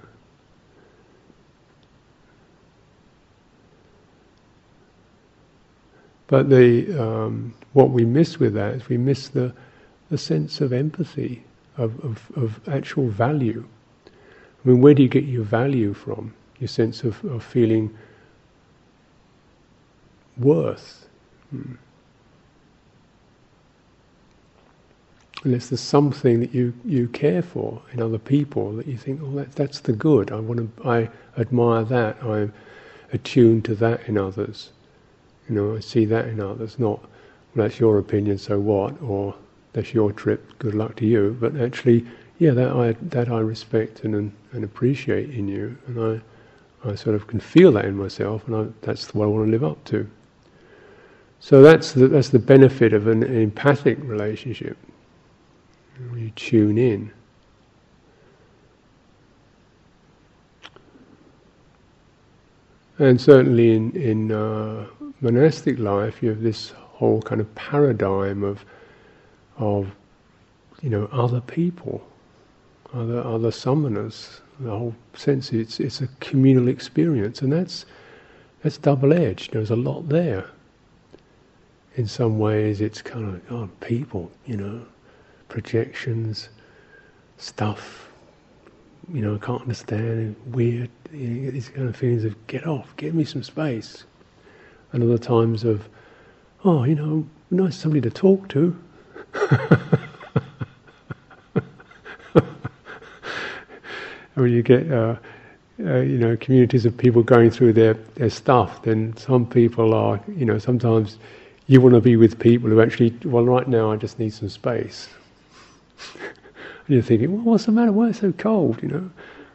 But 6.27 6.49
the 6.49 6.99
um, 6.99 7.53
what 7.73 7.91
we 7.91 8.05
miss 8.05 8.39
with 8.39 8.53
that 8.55 8.75
is 8.75 8.89
we 8.89 8.97
miss 8.97 9.29
the 9.29 9.53
the 10.09 10.17
sense 10.17 10.61
of 10.61 10.73
empathy, 10.73 11.43
of, 11.77 11.99
of, 12.05 12.31
of 12.35 12.61
actual 12.69 13.07
value. 13.09 13.65
I 14.07 14.69
mean, 14.69 14.81
where 14.81 14.93
do 14.93 15.01
you 15.03 15.09
get 15.09 15.23
your 15.25 15.43
value 15.43 15.93
from? 15.93 16.33
Your 16.59 16.67
sense 16.67 17.03
of, 17.03 17.23
of 17.25 17.43
feeling 17.43 17.97
worth. 20.37 21.07
Hmm. 21.51 21.73
Unless 25.43 25.69
there's 25.69 25.81
something 25.81 26.39
that 26.39 26.53
you, 26.53 26.73
you 26.85 27.09
care 27.09 27.41
for 27.41 27.81
in 27.91 28.01
other 28.01 28.17
people 28.17 28.73
that 28.77 28.87
you 28.87 28.97
think, 28.97 29.19
oh, 29.21 29.31
that, 29.35 29.51
that's 29.53 29.81
the 29.81 29.91
good. 29.91 30.31
I 30.31 30.39
want 30.39 30.77
to, 30.77 30.89
I 30.89 31.09
admire 31.37 31.83
that. 31.83 32.23
I'm 32.23 32.53
attuned 33.11 33.65
to 33.65 33.75
that 33.75 34.07
in 34.07 34.17
others. 34.17 34.71
You 35.49 35.55
know, 35.55 35.75
I 35.75 35.81
see 35.81 36.05
that 36.05 36.27
in 36.27 36.39
others. 36.39 36.79
Not, 36.79 37.01
well, 37.01 37.67
that's 37.67 37.79
your 37.79 37.97
opinion, 37.99 38.37
so 38.37 38.57
what? 38.59 38.99
Or 39.01 39.35
that's 39.73 39.93
your 39.93 40.13
trip. 40.13 40.57
Good 40.59 40.75
luck 40.75 40.95
to 40.97 41.05
you. 41.05 41.35
But 41.39 41.59
actually, 41.59 42.05
yeah, 42.39 42.51
that 42.51 42.71
I 42.71 42.93
that 43.09 43.29
I 43.29 43.39
respect 43.39 44.03
and 44.03 44.31
and 44.53 44.63
appreciate 44.63 45.31
in 45.31 45.47
you, 45.47 45.77
and 45.87 46.21
I 46.85 46.89
I 46.89 46.95
sort 46.95 47.15
of 47.15 47.27
can 47.27 47.39
feel 47.39 47.71
that 47.73 47.85
in 47.85 47.95
myself, 47.97 48.47
and 48.47 48.55
I, 48.55 48.65
that's 48.81 49.13
what 49.13 49.25
I 49.25 49.27
want 49.27 49.45
to 49.45 49.51
live 49.51 49.63
up 49.63 49.83
to. 49.85 50.09
So 51.43 51.61
that's 51.61 51.91
the, 51.91 52.07
that's 52.07 52.29
the 52.29 52.39
benefit 52.39 52.93
of 52.93 53.07
an, 53.07 53.21
empathic 53.21 53.97
relationship. 54.01 54.77
You 56.15 56.29
tune 56.37 56.77
in. 56.77 57.11
And 62.97 63.19
certainly 63.19 63.75
in, 63.75 63.91
in 63.91 64.31
uh, 64.31 64.87
monastic 65.19 65.79
life, 65.79 66.23
you 66.23 66.29
have 66.29 66.41
this 66.41 66.69
whole 66.69 67.21
kind 67.21 67.41
of 67.41 67.53
paradigm 67.55 68.41
of, 68.45 68.63
of 69.57 69.91
you 70.81 70.89
know, 70.89 71.09
other 71.11 71.41
people, 71.41 72.07
other 72.93 73.21
other 73.21 73.51
samanas. 73.51 74.39
The 74.61 74.69
whole 74.69 74.95
sense 75.13 75.51
it's 75.51 75.81
it's 75.81 75.99
a 75.99 76.07
communal 76.21 76.69
experience, 76.69 77.41
and 77.41 77.51
that's 77.51 77.85
that's 78.61 78.77
double 78.77 79.11
edged. 79.11 79.51
There's 79.51 79.71
a 79.71 79.75
lot 79.75 80.07
there 80.07 80.45
in 81.95 82.07
some 82.07 82.39
ways 82.39 82.81
it's 82.81 83.01
kind 83.01 83.35
of 83.35 83.41
oh, 83.51 83.69
people, 83.79 84.31
you 84.45 84.57
know, 84.57 84.85
projections, 85.49 86.49
stuff, 87.37 88.09
you 89.11 89.21
know, 89.21 89.35
I 89.35 89.37
can't 89.39 89.61
understand, 89.61 90.35
weird, 90.47 90.89
you 91.11 91.27
know, 91.27 91.51
these 91.51 91.69
kind 91.69 91.89
of 91.89 91.95
feelings 91.95 92.23
of 92.23 92.47
get 92.47 92.65
off, 92.65 92.95
give 92.95 93.13
me 93.13 93.23
some 93.25 93.43
space. 93.43 94.05
And 94.91 95.03
other 95.03 95.17
times 95.17 95.63
of, 95.63 95.87
oh, 96.63 96.83
you 96.83 96.95
know, 96.95 97.27
nice 97.51 97.75
somebody 97.75 98.01
to 98.01 98.09
talk 98.09 98.47
to. 98.49 98.75
when 104.35 104.51
you 104.51 104.63
get, 104.63 104.91
uh, 104.91 105.15
uh, 105.79 105.97
you 105.97 106.17
know, 106.17 106.37
communities 106.37 106.85
of 106.85 106.95
people 106.95 107.23
going 107.23 107.51
through 107.51 107.73
their, 107.73 107.95
their 108.15 108.29
stuff, 108.29 108.83
then 108.83 109.17
some 109.17 109.45
people 109.45 109.93
are, 109.93 110.21
you 110.35 110.45
know, 110.45 110.57
sometimes 110.57 111.17
you 111.67 111.81
want 111.81 111.95
to 111.95 112.01
be 112.01 112.15
with 112.15 112.39
people 112.39 112.69
who 112.69 112.81
actually, 112.81 113.13
well, 113.23 113.45
right 113.45 113.67
now 113.67 113.91
I 113.91 113.95
just 113.95 114.19
need 114.19 114.33
some 114.33 114.49
space. 114.49 115.09
and 116.15 116.33
you're 116.87 117.01
thinking, 117.01 117.31
well, 117.31 117.43
what's 117.43 117.65
the 117.65 117.71
matter? 117.71 117.91
Why 117.91 118.09
is 118.09 118.17
it 118.17 118.21
so 118.21 118.31
cold? 118.33 118.81
You 118.83 118.89
know. 118.89 119.09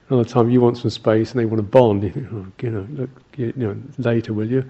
Another 0.09 0.29
time 0.29 0.49
you 0.49 0.63
want 0.63 0.79
some 0.79 0.89
space 0.91 1.33
and 1.33 1.41
they 1.41 1.45
want 1.45 1.59
to 1.59 1.63
bond. 1.63 2.03
You 2.03 2.11
think, 2.11 2.29
oh, 2.33 2.47
you 2.63 2.71
know, 2.71 2.87
look, 2.93 3.11
you 3.37 3.53
know, 3.57 3.77
later, 3.99 4.33
will 4.33 4.51
you? 4.51 4.65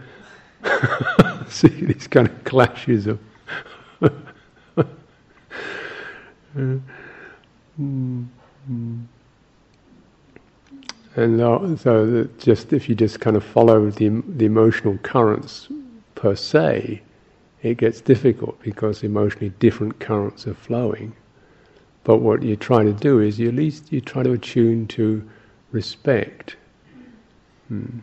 See 1.49 1.68
these 1.68 2.09
kind 2.09 2.26
of 2.26 2.45
clashes 2.45 3.07
of. 3.07 3.21
And 11.16 11.78
so, 11.80 12.28
just 12.38 12.73
if 12.73 12.88
you 12.88 12.95
just 12.95 13.18
kind 13.21 13.37
of 13.37 13.45
follow 13.45 13.90
the 13.90 14.23
the 14.37 14.45
emotional 14.45 14.99
currents 14.99 15.68
per 16.14 16.35
se, 16.37 17.02
it 17.62 17.79
gets 17.79 18.00
difficult 18.00 18.61
because 18.62 19.03
emotionally 19.03 19.50
different 19.59 19.99
currents 19.99 20.47
are 20.47 20.55
flowing. 20.55 21.12
But 22.05 22.19
what 22.19 22.43
you 22.43 22.57
try 22.57 22.85
to 22.85 22.93
do 22.93 23.21
is 23.21 23.38
you 23.38 23.49
at 23.49 23.55
least 23.55 23.93
you 23.93 24.00
try 24.00 24.23
to 24.23 24.33
attune 24.33 24.87
to 24.88 25.29
respect, 25.73 26.57
hmm. 27.69 27.99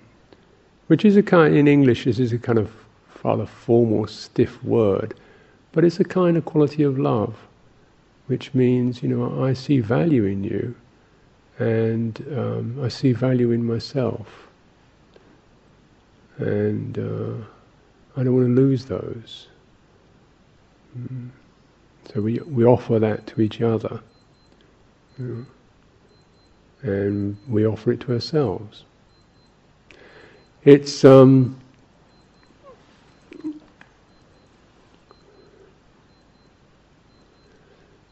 which 0.88 1.06
is 1.06 1.18
a 1.18 1.24
kind 1.24 1.56
in 1.56 1.68
English. 1.68 2.06
This 2.06 2.20
is 2.20 2.34
a 2.34 2.38
kind 2.38 2.60
of 2.60 2.72
rather 3.24 3.46
formal, 3.46 4.06
stiff 4.06 4.64
word, 4.64 5.16
but 5.72 5.84
it's 5.84 6.00
a 6.00 6.04
kind 6.04 6.38
of 6.38 6.46
quality 6.46 6.84
of 6.84 7.00
love, 7.00 7.36
which 8.28 8.54
means 8.54 9.02
you 9.02 9.10
know 9.10 9.44
I 9.44 9.54
see 9.54 9.80
value 9.80 10.26
in 10.26 10.44
you, 10.44 10.76
and 11.58 12.24
um, 12.38 12.80
I 12.84 12.90
see 12.90 13.14
value 13.14 13.52
in 13.52 13.66
myself, 13.66 14.48
and. 16.38 17.00
Uh, 17.00 17.46
I 18.18 18.24
don't 18.24 18.36
want 18.36 18.48
to 18.48 18.62
lose 18.62 18.86
those. 18.86 19.48
Mm. 20.98 21.30
So 22.14 22.22
we 22.22 22.40
we 22.40 22.66
offer 22.66 23.00
that 23.00 23.28
to 23.28 23.42
each 23.42 23.62
other, 23.62 24.00
you 25.18 25.46
and 26.86 27.36
we 27.48 27.66
offer 27.66 27.92
it 27.92 28.00
to 28.02 28.14
ourselves. 28.14 28.84
It's 30.64 31.04
um, 31.04 31.60
you 33.44 33.62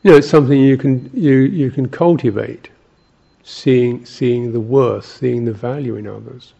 know, 0.03 0.17
it's 0.17 0.29
something 0.29 0.59
you 0.59 0.77
can 0.77 1.09
you 1.13 1.39
you 1.39 1.71
can 1.71 1.87
cultivate, 1.87 2.69
seeing 3.43 4.05
seeing 4.05 4.51
the 4.51 4.59
worth, 4.59 5.05
seeing 5.05 5.45
the 5.45 5.53
value 5.53 5.95
in 5.95 6.07
others, 6.07 6.53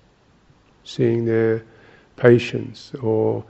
seeing 0.84 1.26
their 1.26 1.64
patience, 2.16 2.94
or 3.02 3.44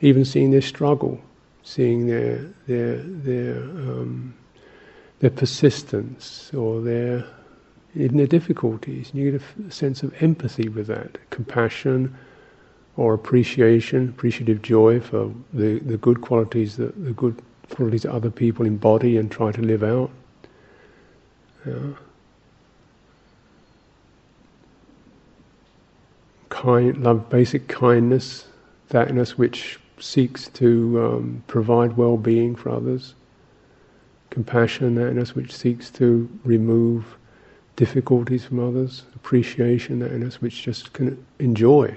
even 0.00 0.24
seeing 0.24 0.50
their 0.50 0.62
struggle, 0.62 1.20
seeing 1.62 2.06
their 2.06 2.44
their 2.66 2.96
their 2.98 3.62
um, 3.62 4.34
their 5.20 5.30
persistence 5.30 6.52
or 6.54 6.80
their 6.80 7.24
even 7.94 8.16
their 8.16 8.26
difficulties. 8.26 9.10
And 9.10 9.20
you 9.20 9.30
get 9.32 9.42
a 9.68 9.70
sense 9.70 10.02
of 10.02 10.14
empathy 10.22 10.68
with 10.68 10.86
that, 10.86 11.18
compassion 11.30 12.16
or 12.96 13.14
appreciation, 13.14 14.08
appreciative 14.08 14.62
joy 14.62 15.00
for 15.00 15.32
the, 15.52 15.78
the 15.80 15.96
good 15.96 16.20
qualities 16.20 16.76
that 16.76 17.04
the 17.04 17.12
good 17.12 17.40
qualities 17.70 18.02
that 18.02 18.12
other 18.12 18.30
people 18.30 18.66
embody 18.66 19.16
and 19.16 19.30
try 19.30 19.52
to 19.52 19.62
live 19.62 19.82
out. 19.82 20.10
Yeah. 21.66 21.94
Kind, 26.52 27.02
love, 27.02 27.30
basic 27.30 27.66
kindness, 27.66 28.46
that 28.90 29.08
in 29.08 29.18
us 29.18 29.38
which 29.38 29.80
seeks 29.98 30.48
to 30.50 31.02
um, 31.02 31.42
provide 31.46 31.96
well-being 31.96 32.54
for 32.54 32.68
others. 32.68 33.14
Compassion, 34.28 34.94
that 34.96 35.08
in 35.08 35.18
us 35.18 35.34
which 35.34 35.50
seeks 35.50 35.90
to 35.90 36.28
remove 36.44 37.16
difficulties 37.76 38.44
from 38.44 38.60
others. 38.60 39.04
Appreciation, 39.16 39.98
that 40.00 40.12
in 40.12 40.26
us 40.26 40.42
which 40.42 40.62
just 40.62 40.92
can 40.92 41.24
enjoy 41.38 41.96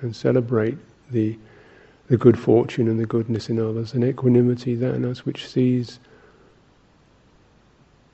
and 0.00 0.16
celebrate 0.16 0.78
the 1.10 1.36
the 2.08 2.16
good 2.16 2.38
fortune 2.38 2.88
and 2.88 2.98
the 2.98 3.06
goodness 3.06 3.48
in 3.48 3.58
others, 3.58 3.94
and 3.94 4.04
equanimity 4.04 4.74
that 4.74 4.94
in 4.94 5.04
us 5.04 5.24
which 5.24 5.46
sees 5.46 5.98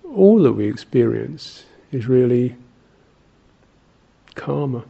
all 0.04 0.42
that 0.42 0.52
we 0.52 0.68
experience 0.68 1.64
is 1.92 2.06
really 2.06 2.54
karma. 4.34 4.84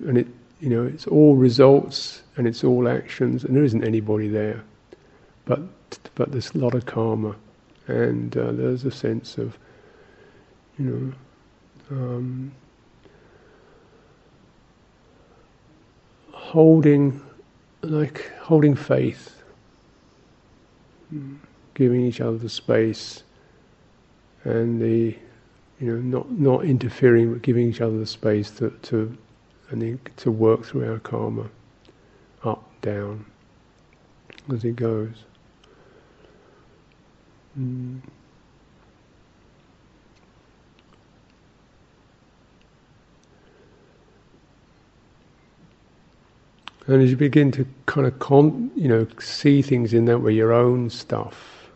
And 0.00 0.18
it, 0.18 0.26
you 0.60 0.68
know, 0.70 0.84
it's 0.84 1.06
all 1.06 1.36
results 1.36 2.22
and 2.36 2.46
it's 2.46 2.64
all 2.64 2.88
actions, 2.88 3.44
and 3.44 3.56
there 3.56 3.64
isn't 3.64 3.84
anybody 3.84 4.28
there, 4.28 4.62
but 5.44 5.60
but 6.14 6.32
there's 6.32 6.50
a 6.54 6.58
lot 6.58 6.74
of 6.74 6.86
karma, 6.86 7.34
and 7.86 8.36
uh, 8.36 8.52
there's 8.52 8.84
a 8.84 8.90
sense 8.90 9.38
of, 9.38 9.58
you 10.78 10.84
know. 10.86 11.12
Um, 11.90 12.52
holding, 16.32 17.20
like 17.82 18.30
holding 18.40 18.74
faith, 18.74 19.42
giving 21.74 22.00
each 22.04 22.20
other 22.20 22.38
the 22.38 22.48
space, 22.48 23.22
and 24.44 24.80
the, 24.80 25.16
you 25.80 25.86
know, 25.94 26.00
not 26.00 26.30
not 26.30 26.64
interfering, 26.64 27.32
but 27.32 27.42
giving 27.42 27.68
each 27.68 27.80
other 27.80 27.98
the 27.98 28.06
space 28.06 28.50
to 28.52 28.70
to, 28.82 29.16
and 29.70 29.98
to 30.16 30.30
work 30.30 30.64
through 30.64 30.90
our 30.90 30.98
karma, 30.98 31.48
up, 32.44 32.64
down, 32.80 33.24
as 34.52 34.64
it 34.64 34.76
goes. 34.76 35.24
Mm. 37.58 38.00
And 46.86 47.02
as 47.02 47.10
you 47.10 47.18
begin 47.18 47.50
to 47.52 47.66
kind 47.84 48.06
of 48.06 48.18
con, 48.18 48.70
you 48.74 48.88
know, 48.88 49.06
see 49.20 49.60
things 49.60 49.92
in 49.92 50.06
that 50.06 50.20
way, 50.20 50.32
your 50.32 50.54
own 50.54 50.88
stuff, 50.88 51.68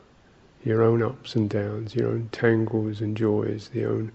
your 0.65 0.83
own 0.83 1.03
ups 1.03 1.37
and 1.37 1.51
downs, 1.51 1.95
your 1.95 2.09
own 2.09 2.31
tangles 2.33 3.03
and 3.03 3.15
joys, 3.15 3.69
the 3.75 3.85
own, 3.85 4.11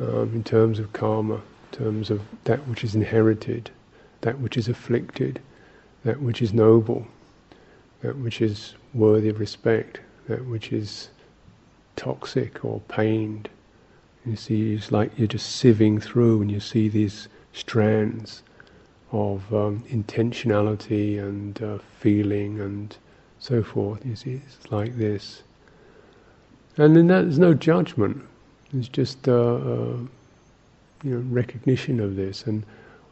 um, 0.00 0.30
in 0.34 0.42
terms 0.42 0.78
of 0.78 0.94
karma, 0.94 1.42
terms 1.74 2.10
of 2.10 2.22
that 2.44 2.66
which 2.68 2.84
is 2.84 2.94
inherited, 2.94 3.70
that 4.20 4.38
which 4.38 4.56
is 4.56 4.68
afflicted, 4.68 5.40
that 6.04 6.20
which 6.20 6.40
is 6.40 6.54
noble, 6.54 7.06
that 8.00 8.16
which 8.16 8.40
is 8.40 8.74
worthy 8.94 9.28
of 9.28 9.40
respect, 9.40 10.00
that 10.28 10.44
which 10.46 10.72
is 10.72 11.08
toxic 11.96 12.64
or 12.64 12.80
pained. 12.88 13.48
You 14.24 14.36
see, 14.36 14.74
it's 14.74 14.92
like 14.92 15.10
you're 15.18 15.26
just 15.26 15.62
sieving 15.62 16.02
through 16.02 16.42
and 16.42 16.50
you 16.50 16.60
see 16.60 16.88
these 16.88 17.28
strands 17.52 18.42
of 19.12 19.52
um, 19.54 19.84
intentionality 19.90 21.18
and 21.18 21.62
uh, 21.62 21.78
feeling 22.00 22.60
and 22.60 22.96
so 23.38 23.62
forth. 23.62 24.04
You 24.06 24.16
see, 24.16 24.40
it's 24.46 24.70
like 24.70 24.96
this. 24.96 25.42
And 26.76 26.96
then 26.96 27.06
that, 27.08 27.22
there's 27.22 27.38
no 27.38 27.54
judgment. 27.54 28.24
It's 28.72 28.88
just 28.88 29.28
uh, 29.28 29.54
uh, 29.56 29.96
you 31.04 31.10
know 31.10 31.24
recognition 31.28 32.00
of 32.00 32.16
this 32.16 32.44
and 32.44 32.64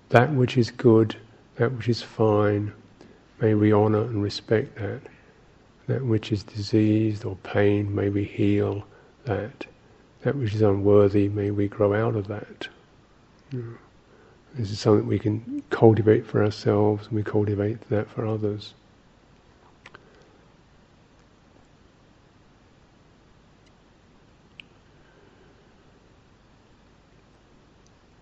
that 0.08 0.32
which 0.32 0.56
is 0.58 0.70
good, 0.70 1.16
that 1.56 1.72
which 1.72 1.88
is 1.88 2.02
fine. 2.02 2.72
May 3.40 3.54
we 3.54 3.72
honour 3.72 4.02
and 4.02 4.22
respect 4.22 4.76
that. 4.76 5.00
That 5.86 6.04
which 6.04 6.32
is 6.32 6.42
diseased 6.42 7.24
or 7.24 7.36
pain, 7.36 7.94
may 7.94 8.08
we 8.08 8.24
heal 8.24 8.84
that. 9.24 9.66
That 10.22 10.36
which 10.36 10.54
is 10.54 10.62
unworthy, 10.62 11.28
may 11.28 11.50
we 11.50 11.68
grow 11.68 11.94
out 11.94 12.14
of 12.14 12.28
that. 12.28 12.68
This 14.54 14.70
is 14.70 14.78
something 14.78 15.06
we 15.06 15.18
can 15.18 15.62
cultivate 15.70 16.26
for 16.26 16.44
ourselves 16.44 17.06
and 17.06 17.16
we 17.16 17.22
cultivate 17.22 17.80
that 17.88 18.10
for 18.10 18.26
others. 18.26 18.74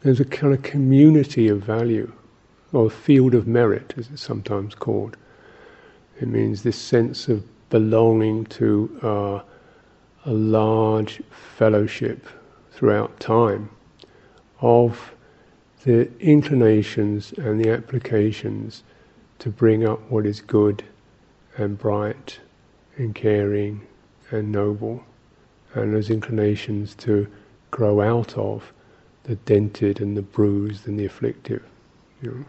There's 0.02 0.20
a 0.20 0.24
kind 0.24 0.54
of 0.54 0.62
community 0.62 1.48
of 1.48 1.62
value, 1.62 2.10
or 2.72 2.86
a 2.86 2.90
field 2.90 3.34
of 3.34 3.46
merit, 3.46 3.92
as 3.98 4.08
it's 4.10 4.22
sometimes 4.22 4.74
called. 4.74 5.18
It 6.18 6.28
means 6.28 6.62
this 6.62 6.78
sense 6.78 7.28
of 7.28 7.44
belonging 7.68 8.46
to 8.46 9.00
uh, 9.02 9.40
a 10.24 10.32
large 10.32 11.22
fellowship 11.56 12.26
throughout 12.72 13.20
time 13.20 13.68
of 14.60 15.14
the 15.84 16.10
inclinations 16.18 17.32
and 17.32 17.62
the 17.62 17.70
applications 17.70 18.82
to 19.38 19.50
bring 19.50 19.86
up 19.86 20.00
what 20.10 20.24
is 20.24 20.40
good 20.40 20.82
and 21.58 21.78
bright 21.78 22.40
and 22.96 23.14
caring 23.14 23.86
and 24.30 24.50
noble, 24.50 25.04
and 25.74 25.94
those 25.94 26.08
inclinations 26.08 26.94
to 26.94 27.26
grow 27.70 28.00
out 28.00 28.36
of 28.38 28.72
the 29.24 29.36
dented 29.36 30.00
and 30.00 30.16
the 30.16 30.22
bruised 30.22 30.86
and 30.86 30.98
the 30.98 31.06
afflictive. 31.06 31.62
You 32.22 32.30
know. 32.30 32.44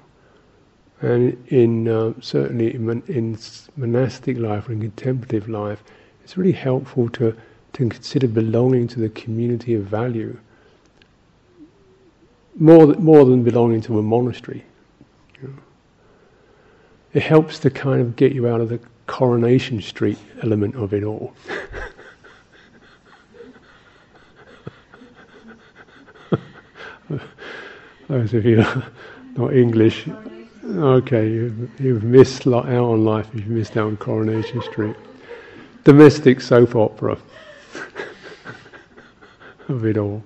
And 1.10 1.52
in 1.52 1.88
uh, 1.88 2.14
certainly 2.22 2.76
in, 2.76 3.02
in, 3.08 3.38
monastic 3.76 4.38
life 4.38 4.70
or 4.70 4.74
in 4.74 4.82
contemplative 4.82 5.50
life, 5.50 5.84
it's 6.24 6.38
really 6.38 6.52
helpful 6.52 7.10
to 7.10 7.36
to 7.74 7.90
consider 7.90 8.28
belonging 8.28 8.88
to 8.90 9.00
the 9.00 9.10
community 9.10 9.74
of 9.74 9.84
value 9.84 10.38
more, 12.60 12.88
more 12.96 13.26
than 13.26 13.44
belonging 13.44 13.82
to 13.82 14.00
a 14.00 14.02
monastery. 14.02 14.64
You 15.42 15.48
know. 15.48 15.54
It 17.14 17.24
helps 17.24 17.60
to 17.60 17.70
kind 17.70 18.02
of 18.02 18.16
get 18.16 18.34
you 18.34 18.48
out 18.48 18.62
of 18.62 18.70
the 18.70 18.80
Coronation 19.08 19.82
Street 19.82 20.18
element 20.42 20.76
of 20.76 20.94
it 20.94 21.04
all. 21.04 21.34
Those 28.12 28.34
of 28.34 28.44
you 28.44 28.58
not 29.38 29.54
English, 29.54 30.06
okay, 30.66 31.30
you've, 31.30 31.80
you've 31.80 32.04
missed 32.04 32.46
out 32.46 32.68
on 32.68 33.06
life 33.06 33.26
if 33.34 33.36
you've 33.36 33.48
missed 33.48 33.78
out 33.78 33.88
on 33.88 33.96
Coronation 33.96 34.62
Street. 34.64 34.98
Domestic 35.86 36.42
soap 36.42 36.76
opera. 36.76 37.18
Of 39.70 39.86
it 39.86 39.98
all. 39.98 40.22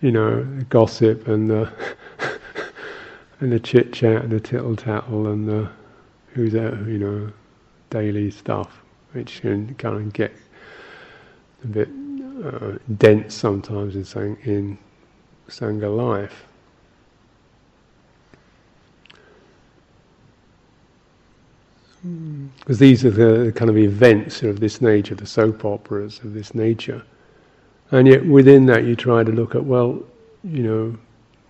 You 0.00 0.12
know, 0.12 0.44
gossip 0.68 1.26
and 1.26 1.50
the 1.50 1.62
uh, 1.62 1.70
and 3.40 3.50
the 3.50 3.58
chit 3.58 3.92
chat 3.92 4.22
and 4.22 4.30
the 4.30 4.38
tittle 4.38 4.76
tattle 4.76 5.26
and 5.26 5.48
the 5.48 5.68
who's 6.34 6.52
that, 6.52 6.74
you 6.86 6.98
know, 6.98 7.32
daily 7.90 8.30
stuff, 8.30 8.80
which 9.10 9.40
can 9.40 9.74
kind 9.74 9.96
of 9.96 10.12
get 10.12 10.32
a 11.64 11.66
bit 11.66 11.88
uh, 12.44 12.78
dense 12.98 13.34
sometimes 13.34 13.96
in 13.96 14.04
sang- 14.04 14.38
in 14.44 14.78
sangha 15.48 15.94
life. 15.94 16.46
Because 22.58 22.78
these 22.78 23.04
are 23.04 23.10
the 23.10 23.50
kind 23.52 23.70
of 23.70 23.78
events 23.78 24.42
of 24.42 24.60
this 24.60 24.82
nature, 24.82 25.14
the 25.14 25.26
soap 25.26 25.64
operas 25.64 26.20
of 26.20 26.34
this 26.34 26.54
nature 26.54 27.02
and 27.90 28.08
yet 28.08 28.24
within 28.26 28.66
that 28.66 28.84
you 28.84 28.96
try 28.96 29.22
to 29.22 29.30
look 29.30 29.54
at, 29.54 29.64
well, 29.64 30.02
you 30.42 30.62
know, 30.62 30.98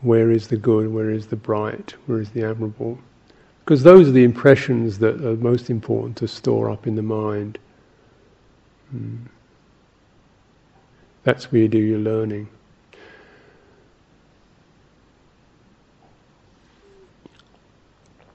where 0.02 0.30
is 0.30 0.46
the 0.48 0.57
good, 0.57 0.92
where 0.92 1.11
is 1.11 1.26
the 1.26 1.37
bright, 1.37 1.94
where 2.07 2.20
is 2.20 2.30
the 2.30 2.44
admirable? 2.44 2.98
Because 3.64 3.83
those 3.83 4.09
are 4.09 4.12
the 4.12 4.24
impressions 4.24 4.98
that 4.98 5.24
are 5.24 5.37
most 5.37 5.70
important 5.70 6.16
to 6.18 6.28
store 6.28 6.70
up 6.70 6.87
in 6.87 6.94
the 6.94 7.02
mind. 7.02 7.59
Mm. 8.94 9.18
That's 11.24 11.50
where 11.50 11.62
you 11.62 11.68
do 11.68 11.78
your 11.78 11.98
learning. 11.98 12.48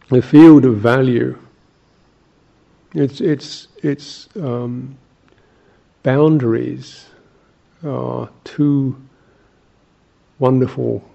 The 0.09 0.23
field 0.23 0.65
of 0.65 0.77
value. 0.77 1.37
It's 2.95 3.21
it's 3.21 3.67
it's 3.83 4.27
um, 4.35 4.97
boundaries 6.01 7.05
are 7.85 8.27
two 8.43 8.95
wonderful 10.39 11.07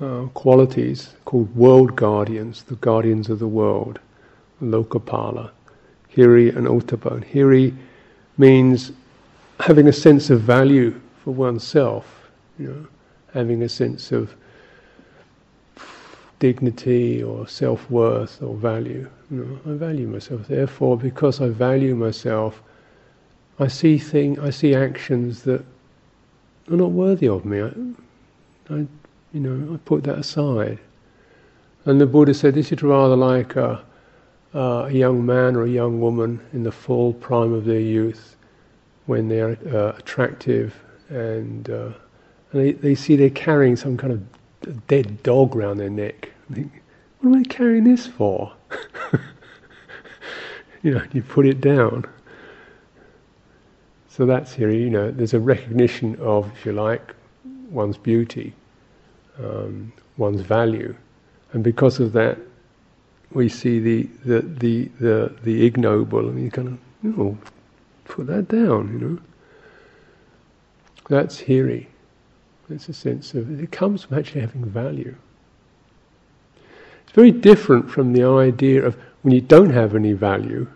uh, 0.00 0.26
qualities 0.34 1.14
called 1.24 1.54
world 1.56 1.96
guardians, 1.96 2.62
the 2.62 2.76
guardians 2.76 3.28
of 3.28 3.40
the 3.40 3.48
world, 3.48 3.98
Lokapala, 4.62 5.50
Hiri 6.14 6.54
and 6.56 6.68
Ottappa. 6.68 7.24
Hiri 7.24 7.76
means 8.38 8.92
having 9.60 9.88
a 9.88 9.92
sense 9.92 10.30
of 10.30 10.40
value 10.40 10.98
for 11.22 11.32
oneself, 11.32 12.30
you 12.58 12.68
know, 12.68 12.86
having 13.32 13.62
a 13.62 13.68
sense 13.68 14.12
of 14.12 14.34
dignity 16.38 17.22
or 17.22 17.46
self 17.46 17.88
worth 17.90 18.42
or 18.42 18.54
value. 18.56 19.08
You 19.30 19.44
know, 19.64 19.72
I 19.72 19.76
value 19.76 20.08
myself. 20.08 20.48
Therefore, 20.48 20.96
because 20.96 21.40
I 21.40 21.48
value 21.48 21.94
myself, 21.94 22.62
I 23.58 23.68
see 23.68 23.98
thing, 23.98 24.40
I 24.40 24.50
see 24.50 24.74
actions 24.74 25.42
that 25.42 25.60
are 26.70 26.76
not 26.76 26.90
worthy 26.90 27.28
of 27.28 27.44
me. 27.44 27.60
I, 27.60 27.70
I, 28.74 28.86
you 29.32 29.40
know, 29.40 29.74
I 29.74 29.76
put 29.84 30.02
that 30.04 30.18
aside. 30.18 30.78
And 31.84 32.00
the 32.00 32.06
Buddha 32.06 32.34
said 32.34 32.54
this 32.54 32.72
is 32.72 32.82
rather 32.82 33.16
like 33.16 33.56
a, 33.56 33.84
a 34.54 34.90
young 34.90 35.24
man 35.24 35.56
or 35.56 35.64
a 35.64 35.68
young 35.68 36.00
woman 36.00 36.40
in 36.52 36.62
the 36.62 36.72
full 36.72 37.12
prime 37.12 37.52
of 37.52 37.64
their 37.64 37.80
youth, 37.80 38.36
when 39.06 39.28
they're 39.28 39.58
uh, 39.74 39.96
attractive 39.98 40.74
and, 41.08 41.68
uh, 41.70 41.92
and 42.52 42.60
they, 42.60 42.72
they 42.72 42.94
see 42.94 43.16
they're 43.16 43.30
carrying 43.30 43.76
some 43.76 43.96
kind 43.96 44.12
of 44.12 44.86
dead 44.86 45.22
dog 45.22 45.56
around 45.56 45.78
their 45.78 45.90
neck. 45.90 46.30
I 46.50 46.54
think, 46.54 46.82
what 47.20 47.30
am 47.30 47.40
I 47.40 47.42
carrying 47.44 47.84
this 47.84 48.06
for? 48.06 48.52
you 50.82 50.94
know, 50.94 51.02
you 51.12 51.22
put 51.22 51.46
it 51.46 51.60
down. 51.60 52.04
So 54.08 54.26
that's 54.26 54.52
here, 54.52 54.70
you 54.70 54.90
know, 54.90 55.10
there's 55.10 55.34
a 55.34 55.40
recognition 55.40 56.16
of, 56.16 56.50
if 56.52 56.66
you 56.66 56.72
like, 56.72 57.14
one's 57.70 57.96
beauty, 57.96 58.52
um, 59.38 59.92
one's 60.16 60.40
value. 60.40 60.94
And 61.52 61.64
because 61.64 62.00
of 62.00 62.12
that, 62.12 62.38
we 63.32 63.48
see 63.48 63.78
the, 63.78 64.02
the, 64.24 64.40
the, 64.40 64.90
the, 65.00 65.36
the 65.44 65.64
ignoble, 65.64 66.28
and 66.28 66.42
you 66.42 66.50
kind 66.50 66.78
of, 67.04 67.38
put 68.10 68.26
that 68.26 68.48
down, 68.48 68.92
you 68.92 68.98
know. 68.98 69.18
That's 71.08 71.40
hiri. 71.40 71.86
It's 72.68 72.88
a 72.88 72.92
sense 72.92 73.34
of, 73.34 73.60
it 73.60 73.72
comes 73.72 74.04
from 74.04 74.18
actually 74.18 74.42
having 74.42 74.64
value. 74.64 75.14
It's 77.02 77.12
very 77.12 77.32
different 77.32 77.90
from 77.90 78.12
the 78.12 78.24
idea 78.24 78.84
of 78.84 78.96
when 79.22 79.34
you 79.34 79.40
don't 79.40 79.70
have 79.70 79.96
any 79.96 80.12
value 80.12 80.68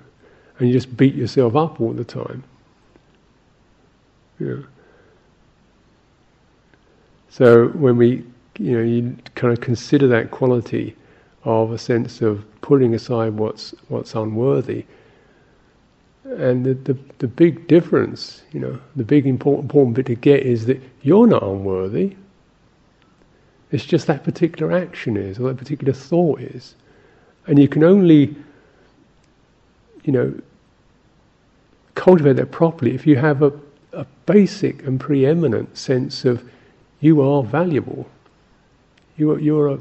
and 0.59 0.69
you 0.69 0.75
just 0.75 0.97
beat 0.97 1.15
yourself 1.15 1.55
up 1.55 1.81
all 1.81 1.93
the 1.93 2.05
time. 2.05 2.43
Yeah. 4.41 4.57
So 7.29 7.69
when 7.69 7.97
we, 7.97 8.25
you 8.59 8.79
know, 8.79 8.83
you 8.83 9.17
kind 9.35 9.53
of 9.53 9.61
consider 9.61 10.09
that 10.09 10.31
quality 10.31 10.97
of 11.45 11.73
a 11.73 11.79
sense 11.79 12.23
of 12.23 12.45
putting 12.61 12.95
aside 12.95 13.33
what's 13.35 13.75
what's 13.89 14.15
unworthy, 14.15 14.85
and 16.25 16.65
the, 16.65 16.75
the, 16.75 16.99
the 17.19 17.29
big 17.29 17.67
difference, 17.69 18.43
you 18.53 18.61
know, 18.61 18.79
the 18.97 19.05
big 19.05 19.27
important, 19.27 19.65
important 19.65 19.97
bit 19.97 20.07
to 20.07 20.15
get 20.15 20.43
is 20.43 20.67
that 20.67 20.81
you're 21.03 21.27
not 21.27 21.43
unworthy. 21.43 22.17
It's 23.71 23.85
just 23.85 24.07
that 24.07 24.25
particular 24.25 24.73
action 24.73 25.17
is, 25.17 25.39
or 25.39 25.49
that 25.49 25.57
particular 25.57 25.93
thought 25.93 26.41
is. 26.41 26.75
And 27.47 27.59
you 27.59 27.69
can 27.69 27.85
only, 27.85 28.35
you 30.05 30.13
know, 30.13 30.35
cultivate 31.95 32.37
that 32.37 32.51
properly 32.51 32.95
if 32.95 33.07
you 33.07 33.17
have 33.17 33.43
a 33.43 33.53
a 33.95 34.07
basic 34.27 34.87
and 34.87 35.01
preeminent 35.01 35.77
sense 35.77 36.25
of 36.25 36.43
you 37.01 37.21
are 37.23 37.43
valuable. 37.43 38.09
You 39.17 39.33
are, 39.33 39.39
you're 39.39 39.69
a 39.69 39.79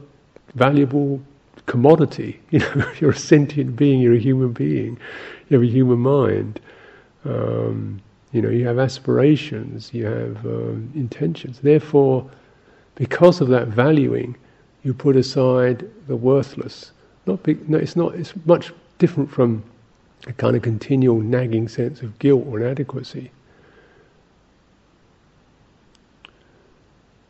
valuable 0.55 1.21
commodity. 1.65 2.39
You 2.51 2.59
know, 2.59 2.91
you're 2.99 3.11
a 3.11 3.15
sentient 3.15 3.75
being. 3.75 3.99
You're 3.99 4.15
a 4.15 4.19
human 4.19 4.51
being. 4.53 4.97
You 5.49 5.57
have 5.57 5.63
a 5.63 5.71
human 5.71 5.99
mind. 5.99 6.59
Um, 7.25 8.01
you 8.31 8.41
know, 8.41 8.49
you 8.49 8.65
have 8.67 8.79
aspirations. 8.79 9.93
You 9.93 10.05
have 10.05 10.45
um, 10.45 10.91
intentions. 10.95 11.59
Therefore, 11.59 12.29
because 12.95 13.41
of 13.41 13.47
that 13.49 13.67
valuing, 13.67 14.35
you 14.83 14.93
put 14.93 15.15
aside 15.15 15.89
the 16.07 16.15
worthless. 16.15 16.91
Not 17.25 17.41
big, 17.43 17.69
no, 17.69 17.77
it's 17.77 17.95
not. 17.95 18.15
It's 18.15 18.33
much 18.45 18.73
different 18.97 19.31
from 19.31 19.63
a 20.27 20.33
kind 20.33 20.55
of 20.55 20.61
continual 20.61 21.19
nagging 21.19 21.67
sense 21.67 22.01
of 22.01 22.17
guilt 22.19 22.45
or 22.47 22.59
inadequacy. 22.59 23.31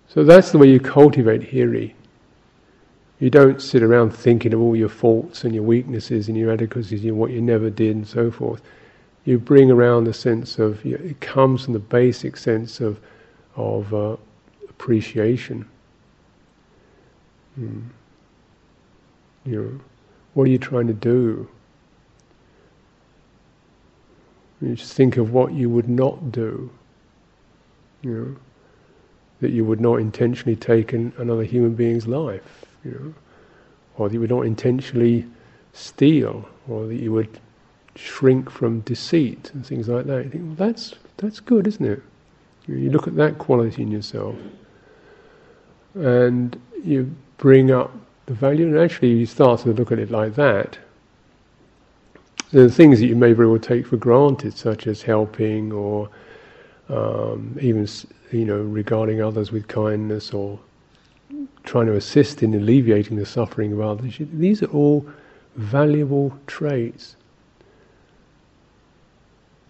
So 0.08 0.24
that's 0.24 0.52
the 0.52 0.58
way 0.58 0.70
you 0.70 0.80
cultivate 0.80 1.42
hiri. 1.42 1.94
You 3.20 3.30
don't 3.30 3.62
sit 3.62 3.84
around 3.84 4.12
thinking 4.12 4.54
of 4.54 4.62
all 4.62 4.76
your 4.76 4.90
faults 4.90 5.44
and 5.44 5.54
your 5.54 5.64
weaknesses 5.64 6.28
and 6.28 6.38
your 6.38 6.50
inadequacies 6.50 7.04
and 7.04 7.18
what 7.18 7.32
you 7.32 7.42
never 7.42 7.70
did 7.70 7.96
and 7.96 8.08
so 8.08 8.32
forth. 8.32 8.62
You 9.26 9.40
bring 9.40 9.72
around 9.72 10.04
the 10.04 10.14
sense 10.14 10.60
of 10.60 10.86
it 10.86 11.22
comes 11.22 11.64
from 11.64 11.74
the 11.74 11.80
basic 11.80 12.36
sense 12.36 12.82
of 12.82 13.00
of 13.56 13.94
uh, 13.94 14.18
appreciation. 14.68 15.66
Hmm. 17.56 17.82
You 19.46 19.62
know, 19.62 19.80
what 20.34 20.44
are 20.46 20.52
you 20.52 20.58
trying 20.58 20.88
to 20.88 20.94
do? 20.94 21.48
You 24.62 24.76
just 24.76 24.94
think 24.94 25.18
of 25.18 25.32
what 25.32 25.54
you 25.54 25.70
would 25.70 25.90
not 25.90 26.32
do. 26.32 26.70
You 28.02 28.12
know 28.12 28.36
that 29.44 29.52
you 29.52 29.66
would 29.66 29.82
not 29.82 29.96
intentionally 29.96 30.56
take 30.56 30.94
an, 30.94 31.12
another 31.18 31.44
human 31.44 31.76
being's 31.76 32.08
life, 32.08 32.63
you 32.84 32.92
know, 32.92 33.14
or 33.98 34.10
that 34.10 34.14
you 34.14 34.20
would 34.20 34.30
not 34.30 34.46
intentionally 34.46 35.26
steal, 35.74 36.48
or 36.68 36.88
that 36.88 36.96
you 36.96 37.12
would 37.12 37.40
shrink 37.96 38.50
from 38.50 38.80
deceit 38.82 39.52
and 39.54 39.66
things 39.66 39.88
like 39.88 40.06
that. 40.06 40.26
You 40.26 40.30
think, 40.30 40.44
well, 40.46 40.68
that's 40.68 40.96
that's 41.18 41.40
good, 41.40 41.68
isn't 41.68 41.86
it? 41.86 42.02
You 42.68 42.90
look 42.90 43.08
at 43.08 43.16
that 43.16 43.38
quality 43.38 43.82
in 43.82 43.92
yourself, 43.92 44.36
and 45.96 46.60
you 46.84 47.14
bring 47.38 47.72
up 47.72 47.92
the 48.26 48.34
value, 48.34 48.68
and 48.68 48.78
actually 48.78 49.12
you 49.12 49.26
start 49.26 49.62
to 49.62 49.74
look 49.74 49.92
at 49.92 50.00
it 50.00 50.12
like 50.12 50.36
that. 50.36 50.78
Are 52.54 52.70
things 52.70 53.00
that 53.00 53.08
you 53.08 53.16
may 53.16 53.34
very 53.34 53.50
well 53.50 53.60
take 53.60 53.88
for 53.88 53.98
granted, 53.98 54.56
such 54.56 54.86
as 54.86 55.02
helping 55.02 55.72
or 55.72 56.10
um, 56.90 57.58
even 57.60 57.88
you 58.32 58.46
know, 58.46 58.62
regarding 58.62 59.22
others 59.22 59.52
with 59.52 59.68
kindness 59.68 60.34
or 60.34 60.60
trying 61.64 61.86
to 61.88 61.96
assist 61.96 62.44
in 62.44 62.54
alleviating 62.54 63.18
the 63.18 63.26
suffering 63.26 63.72
of 63.74 63.82
others. 63.82 64.18
These 64.20 64.64
are 64.64 64.68
all 64.68 65.06
valuable 65.56 66.38
traits. 66.48 67.16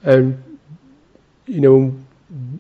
And, 0.04 0.60
you 1.46 1.62
know, 1.62 1.96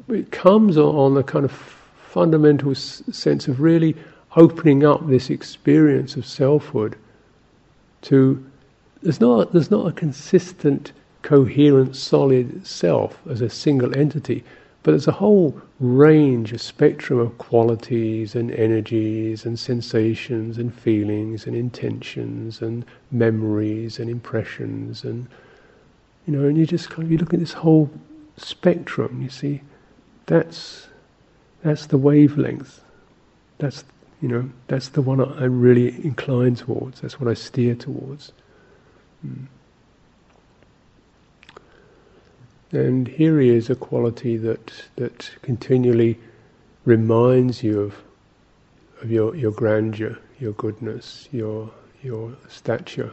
it 0.08 0.32
comes 0.32 0.78
on 0.78 1.18
a 1.18 1.24
kind 1.24 1.46
of 1.46 1.52
fundamental 1.52 2.76
sense 2.76 3.48
of 3.48 3.60
really 3.60 3.96
opening 4.36 4.86
up 4.86 5.08
this 5.08 5.30
experience 5.30 6.16
of 6.16 6.26
selfhood 6.26 6.96
to 8.02 8.44
there's 9.02 9.20
not 9.20 9.52
there's 9.52 9.72
not 9.72 9.88
a 9.88 9.92
consistent, 9.92 10.94
coherent, 11.24 11.96
solid 11.96 12.66
self 12.66 13.20
as 13.30 13.42
a 13.42 13.50
single 13.50 13.98
entity. 13.98 14.44
But 14.84 14.92
there's 14.92 15.08
a 15.08 15.14
whole 15.14 15.60
range, 15.80 16.52
a 16.52 16.58
spectrum 16.60 17.20
of 17.20 17.38
qualities 17.38 18.36
and 18.36 18.52
energies 18.52 19.46
and 19.46 19.58
sensations 19.58 20.58
and 20.58 20.74
feelings 20.74 21.48
and 21.48 21.56
intentions 21.56 22.62
and 22.62 22.86
memories 23.12 24.00
and 24.00 24.10
impressions 24.10 25.06
and 25.06 25.28
you 26.26 26.34
know, 26.36 26.48
and 26.48 26.58
you 26.58 26.66
just 26.66 26.90
kind 26.90 27.04
of 27.04 27.12
you 27.12 27.18
look 27.18 27.34
at 27.34 27.40
this 27.40 27.54
whole 27.54 27.90
spectrum. 28.38 29.22
You 29.22 29.30
see, 29.30 29.62
that's 30.26 30.88
that's 31.64 31.88
the 31.88 31.98
wavelength. 31.98 32.82
That's 33.58 33.84
you 34.22 34.30
know 34.30 34.50
that's 34.68 34.90
the 34.90 35.02
one 35.02 35.20
I'm 35.20 35.60
really 35.60 35.90
incline 36.06 36.56
towards. 36.56 37.02
That's 37.02 37.20
what 37.20 37.30
I 37.30 37.34
steer 37.34 37.76
towards. 37.76 38.32
Mm. 39.26 39.48
And 42.74 43.08
hiri 43.08 43.50
is 43.50 43.70
a 43.70 43.76
quality 43.76 44.36
that 44.38 44.74
that 44.96 45.30
continually 45.44 46.18
reminds 46.86 47.62
you 47.62 47.80
of 47.80 47.96
of 49.04 49.12
your, 49.12 49.36
your 49.36 49.52
grandeur, 49.52 50.18
your 50.40 50.54
goodness, 50.54 51.30
your 51.32 51.70
your 52.02 52.36
stature, 52.50 53.12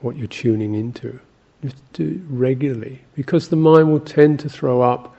what 0.00 0.16
you're 0.16 0.26
tuning 0.26 0.74
into. 0.74 1.18
You 1.62 1.70
have 1.70 1.92
to 1.94 2.04
do 2.04 2.14
it 2.16 2.20
regularly 2.28 3.00
because 3.14 3.48
the 3.48 3.56
mind 3.56 3.90
will 3.90 4.00
tend 4.00 4.40
to 4.40 4.50
throw 4.50 4.82
up, 4.82 5.16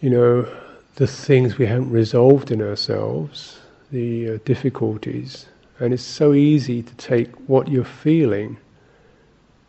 you 0.00 0.10
know, 0.10 0.48
the 0.96 1.06
things 1.06 1.56
we 1.56 1.66
haven't 1.66 1.90
resolved 1.90 2.50
in 2.50 2.60
ourselves, 2.60 3.60
the 3.92 4.32
uh, 4.32 4.38
difficulties, 4.44 5.46
and 5.78 5.94
it's 5.94 6.02
so 6.02 6.34
easy 6.34 6.82
to 6.82 6.94
take 6.96 7.30
what 7.48 7.68
you're 7.68 7.84
feeling 7.84 8.56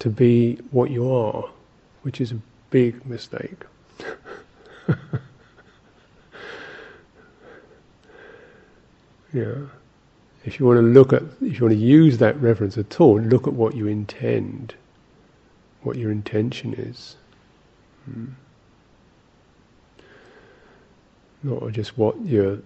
to 0.03 0.09
be 0.09 0.59
what 0.71 0.91
you 0.91 1.09
are, 1.09 1.49
which 2.01 2.19
is 2.19 2.33
a 2.33 2.39
big 2.71 3.05
mistake. 3.05 3.63
yeah. 9.33 9.55
If 10.43 10.59
you 10.59 10.65
want 10.65 10.79
to 10.79 10.81
look 10.81 11.13
at, 11.13 11.23
if 11.39 11.57
you 11.57 11.61
want 11.61 11.71
to 11.71 11.75
use 11.75 12.17
that 12.17 12.35
reference 12.41 12.77
at 12.77 12.99
all, 12.99 13.17
look 13.17 13.47
at 13.47 13.53
what 13.53 13.77
you 13.77 13.87
intend, 13.87 14.75
what 15.83 15.97
your 15.97 16.11
intention 16.11 16.73
is. 16.73 17.15
Hmm. 18.03 18.25
Not 21.43 21.71
just 21.71 21.97
what 21.97 22.19
you're, 22.25 22.59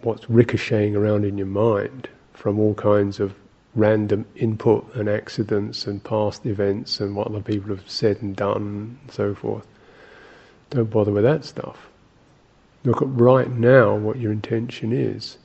what's 0.00 0.30
ricocheting 0.30 0.96
around 0.96 1.26
in 1.26 1.36
your 1.36 1.48
mind 1.48 2.08
from 2.32 2.58
all 2.58 2.72
kinds 2.72 3.20
of 3.20 3.34
random 3.76 4.24
input 4.34 4.92
and 4.94 5.08
accidents 5.08 5.86
and 5.86 6.02
past 6.02 6.46
events 6.46 6.98
and 6.98 7.14
what 7.14 7.28
other 7.28 7.42
people 7.42 7.68
have 7.68 7.88
said 7.88 8.20
and 8.22 8.34
done 8.34 8.98
and 9.02 9.12
so 9.12 9.34
forth. 9.34 9.66
Don't 10.70 10.90
bother 10.90 11.12
with 11.12 11.24
that 11.24 11.44
stuff. 11.44 11.88
Look 12.84 13.02
at 13.02 13.08
right 13.08 13.50
now 13.50 13.94
what 13.94 14.18
your 14.18 14.32
intention 14.32 14.92
is. 14.92 15.38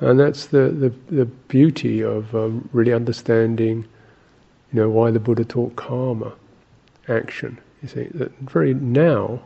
And 0.00 0.18
that's 0.18 0.46
the, 0.46 0.70
the, 0.70 1.14
the 1.14 1.26
beauty 1.26 2.02
of 2.02 2.34
um, 2.34 2.68
really 2.72 2.92
understanding, 2.92 3.84
you 4.72 4.80
know, 4.80 4.88
why 4.88 5.10
the 5.10 5.20
Buddha 5.20 5.44
taught 5.44 5.76
karma, 5.76 6.32
action. 7.08 7.58
You 7.82 7.88
see, 7.88 8.08
that 8.14 8.32
very 8.38 8.74
now, 8.74 9.40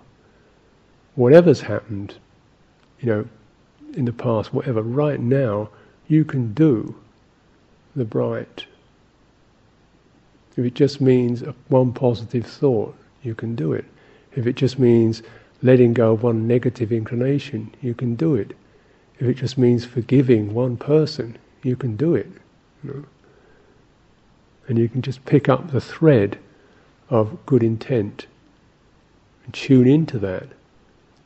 whatever's 1.15 1.63
happened, 1.63 2.15
you 3.01 3.09
know, 3.09 3.29
in 3.95 4.05
the 4.05 4.13
past, 4.13 4.55
whatever, 4.55 4.83
right 4.83 5.21
now, 5.21 5.69
you 6.07 6.25
can 6.25 6.53
do 6.55 6.95
the 7.95 8.05
bright. 8.05 8.67
If 10.57 10.65
it 10.65 10.75
just 10.75 11.01
means 11.01 11.43
one 11.69 11.93
positive 11.93 12.47
thought, 12.47 12.95
you 13.23 13.35
can 13.35 13.55
do 13.55 13.73
it. 13.73 13.85
If 14.35 14.47
it 14.47 14.57
just 14.57 14.79
means 14.79 15.23
letting 15.63 15.95
go 15.95 16.13
of 16.13 16.23
one 16.23 16.47
negative 16.47 16.93
inclination, 16.93 17.75
you 17.81 17.95
can 17.95 18.15
do 18.17 18.35
it. 18.35 18.57
If 19.19 19.29
it 19.29 19.35
just 19.35 19.57
means 19.57 19.85
forgiving 19.85 20.53
one 20.53 20.77
person, 20.77 21.39
you 21.63 21.77
can 21.77 21.97
do 21.97 22.15
it. 22.15 22.31
You 22.83 22.91
know? 22.91 23.05
And 24.69 24.79
you 24.79 24.89
can 24.89 25.03
just 25.03 25.25
pick 25.25 25.49
up 25.49 25.71
the 25.71 25.81
thread 25.81 26.39
of 27.09 27.45
good 27.47 27.63
intent 27.63 28.27
and 29.45 29.55
tune 29.55 29.87
into 29.87 30.19
that. 30.19 30.49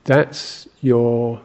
That's 0.04 0.68
your 0.82 1.40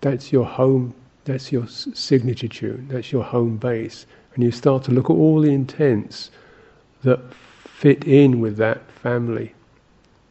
that's 0.00 0.32
your 0.32 0.44
home 0.44 0.94
that's 1.24 1.50
your 1.50 1.66
signature 1.66 2.48
tune, 2.48 2.86
that's 2.90 3.10
your 3.10 3.24
home 3.24 3.56
base. 3.56 4.06
And 4.34 4.42
you 4.42 4.50
start 4.50 4.84
to 4.84 4.90
look 4.90 5.10
at 5.10 5.14
all 5.14 5.40
the 5.40 5.52
intents 5.52 6.30
that 7.02 7.20
fit 7.64 8.04
in 8.04 8.40
with 8.40 8.56
that 8.56 8.90
family, 8.90 9.54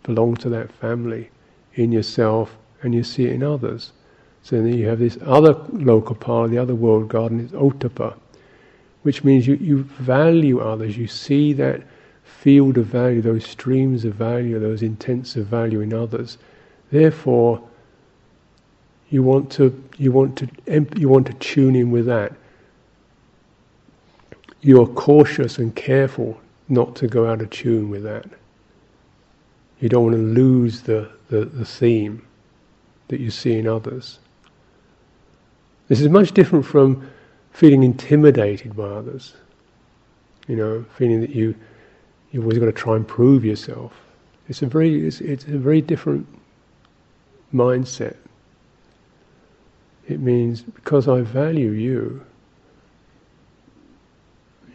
belong 0.04 0.36
to 0.38 0.50
that 0.50 0.72
family, 0.72 1.30
in 1.76 1.92
yourself, 1.92 2.56
and 2.82 2.94
you 2.94 3.04
see 3.04 3.26
it 3.26 3.34
in 3.34 3.44
others. 3.44 3.92
So 4.44 4.58
then 4.58 4.78
you 4.78 4.88
have 4.88 5.00
this 5.00 5.18
other 5.24 5.54
lokapala, 5.54 6.50
the 6.50 6.58
other 6.58 6.76
world 6.76 7.08
guardian 7.08 7.46
is 7.46 7.52
ottappa, 7.52 8.13
which 9.04 9.24
means 9.24 9.48
you, 9.48 9.56
you 9.56 9.84
value 9.84 10.60
others, 10.60 10.98
you 10.98 11.08
see 11.08 11.54
that 11.54 11.82
field 12.24 12.78
of 12.78 12.88
value, 12.88 13.22
those 13.22 13.46
streams 13.46 14.04
of 14.04 14.16
value, 14.16 14.60
those 14.60 14.84
intents 14.84 15.36
of 15.36 15.48
value 15.48 15.80
in 15.80 15.94
others. 15.94 16.38
Therefore, 16.92 17.62
you 19.10 19.24
want 19.24 19.52
to 19.52 19.84
you 19.98 20.12
want 20.12 20.38
to 20.38 20.50
you 20.98 21.08
want 21.08 21.28
to 21.28 21.34
tune 21.34 21.76
in 21.76 21.92
with 21.92 22.06
that. 22.08 22.34
You're 24.63 24.88
cautious 24.88 25.58
and 25.58 25.76
careful 25.76 26.39
not 26.69 26.95
to 26.95 27.08
go 27.08 27.30
out 27.30 27.41
of 27.41 27.49
tune 27.49 27.89
with 27.89 28.04
that. 28.04 28.26
You 29.82 29.89
don't 29.89 30.06
want 30.06 30.15
to 30.15 30.21
lose 30.21 30.82
the, 30.82 31.12
the, 31.30 31.43
the 31.43 31.65
theme 31.65 32.26
that 33.10 33.19
you 33.19 33.30
see 33.30 33.58
in 33.58 33.67
others. 33.67 34.19
This 35.89 35.99
is 35.99 36.08
much 36.08 36.32
different 36.32 36.65
from 36.65 37.10
feeling 37.52 37.84
intimidated 37.84 38.76
by 38.76 38.86
others. 38.86 39.34
You 40.47 40.56
know, 40.56 40.86
feeling 40.97 41.19
that 41.19 41.32
you 41.32 41.54
you've 42.32 42.45
always 42.45 42.58
got 42.58 42.65
to 42.65 42.71
try 42.71 42.95
and 42.95 43.06
prove 43.06 43.43
yourself. 43.43 43.93
It's 44.47 44.62
a 44.62 44.65
very 44.65 45.06
it's, 45.06 45.19
it's 45.19 45.43
a 45.45 45.58
very 45.58 45.82
different 45.82 46.26
mindset. 47.54 48.15
It 50.08 50.21
means 50.21 50.62
because 50.62 51.08
I 51.10 51.21
value 51.21 51.71
you, 51.71 52.26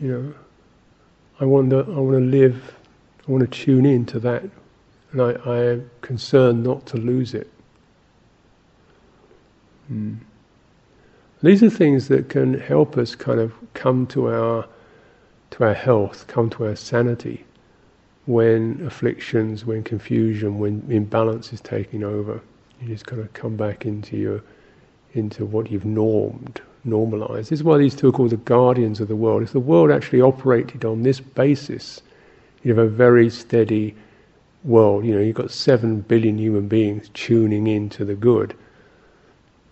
you 0.00 0.08
know, 0.08 0.34
I 1.40 1.44
want 1.44 1.70
to 1.70 1.80
I 1.80 1.98
want 1.98 2.18
to 2.18 2.24
live, 2.24 2.74
I 3.26 3.30
want 3.30 3.50
to 3.50 3.64
tune 3.64 3.86
in 3.86 4.06
to 4.06 4.20
that, 4.20 4.42
and 5.12 5.22
I, 5.22 5.32
I 5.44 5.56
am 5.70 5.90
concerned 6.00 6.64
not 6.64 6.86
to 6.86 6.96
lose 6.96 7.34
it. 7.34 7.50
Hmm. 9.88 10.14
These 11.42 11.62
are 11.62 11.70
things 11.70 12.08
that 12.08 12.28
can 12.28 12.58
help 12.58 12.98
us 12.98 13.14
kind 13.14 13.40
of 13.40 13.52
come 13.74 14.06
to 14.08 14.28
our 14.28 14.66
to 15.50 15.64
our 15.64 15.74
health, 15.74 16.26
come 16.26 16.50
to 16.50 16.66
our 16.66 16.76
sanity 16.76 17.44
when 18.26 18.84
afflictions, 18.86 19.64
when 19.64 19.82
confusion, 19.82 20.58
when 20.58 20.84
imbalance 20.90 21.52
is 21.52 21.60
taking 21.60 22.04
over. 22.04 22.40
You 22.80 22.88
just 22.88 23.06
kind 23.06 23.22
of 23.22 23.32
come 23.32 23.56
back 23.56 23.86
into 23.86 24.16
your 24.16 24.42
into 25.14 25.46
what 25.46 25.70
you've 25.70 25.84
normed, 25.86 26.60
normalized. 26.84 27.50
This 27.50 27.60
is 27.60 27.64
why 27.64 27.78
these 27.78 27.94
two 27.94 28.08
are 28.08 28.12
called 28.12 28.30
the 28.30 28.36
guardians 28.36 29.00
of 29.00 29.08
the 29.08 29.16
world. 29.16 29.42
If 29.42 29.52
the 29.52 29.60
world 29.60 29.90
actually 29.90 30.20
operated 30.20 30.84
on 30.84 31.02
this 31.02 31.20
basis, 31.20 32.00
you'd 32.62 32.76
have 32.76 32.86
a 32.86 32.90
very 32.90 33.30
steady 33.30 33.94
world. 34.64 35.04
You 35.04 35.14
know, 35.14 35.20
you've 35.20 35.36
got 35.36 35.50
seven 35.50 36.00
billion 36.02 36.38
human 36.38 36.68
beings 36.68 37.10
tuning 37.14 37.66
into 37.66 38.04
the 38.04 38.14
good 38.14 38.54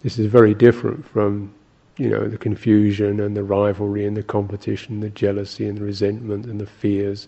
this 0.06 0.20
is 0.20 0.26
very 0.26 0.54
different 0.54 1.04
from, 1.04 1.52
you 1.96 2.08
know, 2.08 2.28
the 2.28 2.38
confusion 2.38 3.18
and 3.18 3.36
the 3.36 3.42
rivalry 3.42 4.06
and 4.06 4.16
the 4.16 4.22
competition, 4.22 5.00
the 5.00 5.10
jealousy 5.10 5.66
and 5.68 5.78
the 5.78 5.82
resentment 5.82 6.46
and 6.46 6.60
the 6.60 6.66
fears 6.66 7.26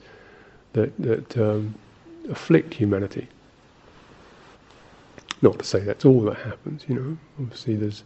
that 0.74 0.96
that 0.98 1.36
um, 1.36 1.74
afflict 2.30 2.72
humanity. 2.72 3.26
Not 5.42 5.58
to 5.58 5.64
say 5.64 5.80
that's 5.80 6.04
all 6.04 6.20
that 6.22 6.36
happens, 6.36 6.84
you 6.86 6.94
know. 6.94 7.18
Obviously, 7.40 7.74
there's 7.74 8.04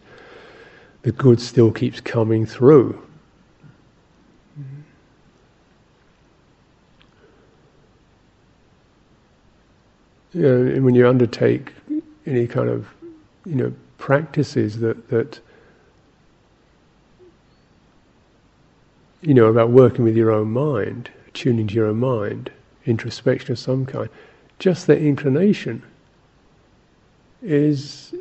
the 1.03 1.13
good 1.13 1.41
still 1.41 1.71
keeps 1.73 2.01
coming 2.01 2.47
through. 2.47 3.01
You 10.33 10.43
know, 10.43 10.57
and 10.63 10.85
when 10.85 10.95
you 10.95 11.07
undertake 11.07 11.73
any 12.25 12.47
kind 12.47 12.71
of, 12.71 12.89
you 13.45 13.55
know, 13.55 13.73
practices 13.99 14.79
that 14.81 15.09
that 15.11 15.39
you 19.21 19.35
know 19.35 19.47
about 19.47 19.71
working 19.71 20.05
with 20.05 20.17
your 20.17 20.31
own 20.31 20.51
mind, 20.51 21.11
tuning 21.35 21.67
to 21.67 21.75
your 21.75 21.87
own 21.87 22.01
mind, 22.01 22.51
introspection 22.87 23.53
of 23.53 23.59
some 23.59 23.85
kind. 23.85 24.09
Just 24.59 24.87
that 24.87 24.99
inclination 24.99 25.83
is 27.43 28.15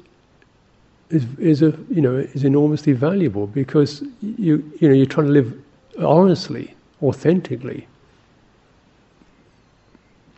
is 1.12 1.26
is 1.38 1.62
a 1.62 1.78
you 1.90 2.02
know 2.02 2.16
is 2.16 2.44
enormously 2.44 2.94
valuable 2.94 3.48
because 3.48 4.02
you 4.22 4.64
you 4.80 4.88
know 4.88 4.94
you're 4.94 5.06
trying 5.06 5.28
to 5.28 5.34
live 5.34 5.54
honestly, 6.00 6.74
authentically, 7.02 7.88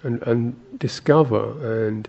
and 0.03 0.21
and 0.23 0.79
discover 0.79 1.86
and 1.86 2.07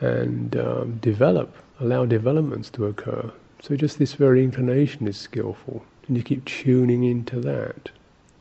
and 0.00 0.56
um, 0.56 0.98
develop 0.98 1.54
allow 1.80 2.04
developments 2.04 2.70
to 2.70 2.86
occur. 2.86 3.30
So 3.62 3.76
just 3.76 3.98
this 3.98 4.14
very 4.14 4.42
inclination 4.42 5.06
is 5.06 5.16
skillful, 5.16 5.84
and 6.08 6.16
you 6.16 6.22
keep 6.22 6.44
tuning 6.44 7.04
into 7.04 7.40
that. 7.40 7.90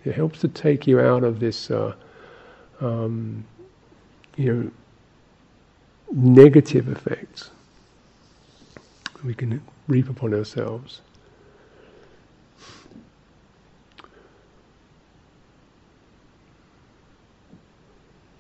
It 0.04 0.16
helps 0.16 0.40
to 0.40 0.48
take 0.48 0.88
you 0.88 1.00
out 1.00 1.24
of 1.24 1.40
this, 1.40 1.70
uh, 1.70 1.94
um, 2.80 3.46
you 4.36 4.52
know, 4.52 4.72
negative 6.12 6.90
effects 6.90 7.52
we 9.24 9.34
can 9.34 9.62
reap 9.88 10.10
upon 10.10 10.34
ourselves. 10.34 11.02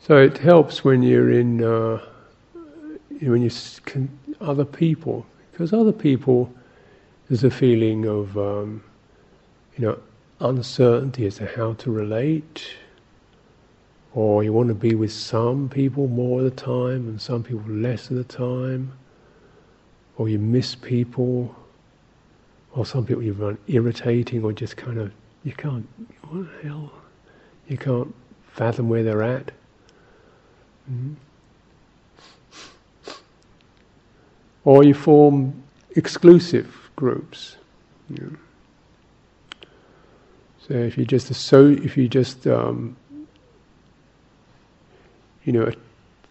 So 0.01 0.17
it 0.17 0.37
helps 0.39 0.83
when 0.83 1.03
you're 1.03 1.31
in, 1.31 1.63
uh, 1.63 2.01
when 3.21 3.41
you 3.41 3.51
can 3.85 4.09
other 4.41 4.65
people, 4.65 5.25
because 5.51 5.73
other 5.73 5.91
people, 5.91 6.51
there's 7.29 7.43
a 7.43 7.51
feeling 7.51 8.05
of, 8.05 8.37
um, 8.37 8.83
you 9.77 9.85
know, 9.85 9.99
uncertainty 10.39 11.27
as 11.27 11.35
to 11.35 11.45
how 11.45 11.73
to 11.73 11.91
relate, 11.91 12.67
or 14.13 14.43
you 14.43 14.51
want 14.51 14.69
to 14.69 14.73
be 14.73 14.95
with 14.95 15.13
some 15.13 15.69
people 15.69 16.07
more 16.07 16.39
of 16.39 16.45
the 16.45 16.51
time 16.51 17.07
and 17.07 17.21
some 17.21 17.43
people 17.43 17.63
less 17.71 18.09
of 18.09 18.17
the 18.17 18.23
time, 18.23 18.91
or 20.17 20.29
you 20.29 20.39
miss 20.39 20.75
people, 20.75 21.55
or 22.73 22.85
some 22.85 23.05
people 23.05 23.23
you 23.23 23.33
find 23.33 23.57
irritating, 23.67 24.43
or 24.43 24.53
just 24.53 24.77
kind 24.77 24.97
of 24.97 25.11
you 25.43 25.53
can't 25.53 25.87
what 26.29 26.45
the 26.45 26.67
hell 26.67 26.91
you 27.67 27.77
can't 27.77 28.13
fathom 28.51 28.89
where 28.89 29.03
they're 29.03 29.23
at. 29.23 29.51
Mm-hmm. 30.91 31.13
Or 34.63 34.83
you 34.83 34.93
form 34.93 35.63
exclusive 35.95 36.91
groups. 36.95 37.55
You 38.09 38.23
know. 38.23 38.37
So 40.67 40.73
if 40.75 40.97
you 40.97 41.05
just 41.05 41.33
so 41.33 41.67
if 41.67 41.97
you 41.97 42.07
just 42.07 42.45
um, 42.45 42.95
you 45.43 45.53
know 45.53 45.71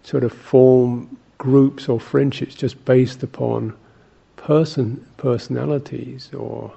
sort 0.02 0.24
of 0.24 0.32
form 0.32 1.18
groups 1.40 1.88
or 1.88 1.98
friendships 1.98 2.54
just 2.54 2.84
based 2.84 3.22
upon 3.22 3.74
person 4.36 5.04
personalities 5.16 6.30
or 6.34 6.72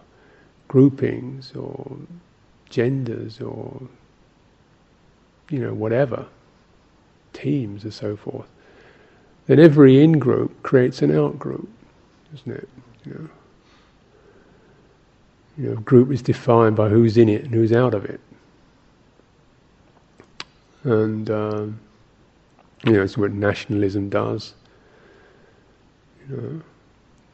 groupings 0.67 1.53
or 1.55 1.97
genders 2.69 3.39
or 3.39 3.81
you 5.49 5.59
know 5.59 5.73
whatever 5.73 6.25
teams 7.33 7.83
and 7.83 7.93
so 7.93 8.15
forth 8.15 8.47
then 9.47 9.59
every 9.59 10.03
in 10.03 10.13
group 10.19 10.51
creates 10.63 11.01
an 11.01 11.15
out 11.15 11.37
group 11.37 11.69
isn't 12.33 12.53
it 12.53 12.69
you 13.05 13.13
know 13.13 13.29
you 15.57 15.69
know, 15.69 15.75
group 15.81 16.11
is 16.11 16.21
defined 16.21 16.75
by 16.75 16.89
who's 16.89 17.17
in 17.17 17.29
it 17.29 17.43
and 17.43 17.53
who's 17.53 17.71
out 17.71 17.93
of 17.93 18.05
it. 18.05 18.19
And, 20.83 21.29
um, 21.29 21.79
you 22.85 22.93
know, 22.93 23.03
it's 23.03 23.17
what 23.17 23.31
nationalism 23.31 24.09
does. 24.09 24.53
You 26.29 26.37
know, 26.37 26.61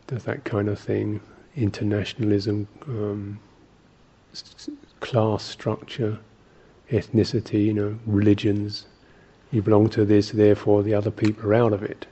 does 0.07 0.23
that 0.23 0.43
kind 0.43 0.67
of 0.67 0.79
thing. 0.79 1.21
Internationalism, 1.55 2.67
um, 2.87 3.39
class 4.99 5.43
structure, 5.43 6.17
ethnicity, 6.91 7.65
you 7.65 7.73
know, 7.73 7.97
religions. 8.05 8.85
You 9.51 9.61
belong 9.61 9.89
to 9.89 10.05
this, 10.05 10.31
therefore 10.31 10.83
the 10.83 10.93
other 10.93 11.11
people 11.11 11.49
are 11.49 11.55
out 11.55 11.73
of 11.73 11.83
it. 11.83 12.05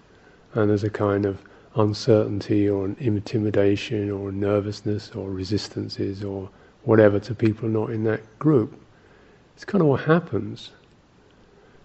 And 0.54 0.70
there's 0.70 0.84
a 0.84 0.90
kind 0.90 1.26
of 1.26 1.42
uncertainty 1.76 2.68
or 2.68 2.86
intimidation 3.00 4.10
or 4.10 4.32
nervousness 4.32 5.12
or 5.12 5.30
resistances 5.30 6.24
or 6.24 6.50
whatever 6.84 7.20
to 7.20 7.36
people 7.36 7.70
not 7.70 7.92
in 7.92 8.04
that 8.06 8.22
group. 8.40 8.80
It's 9.56 9.66
kind 9.66 9.82
of 9.82 9.88
what 9.88 10.02
happens. 10.02 10.72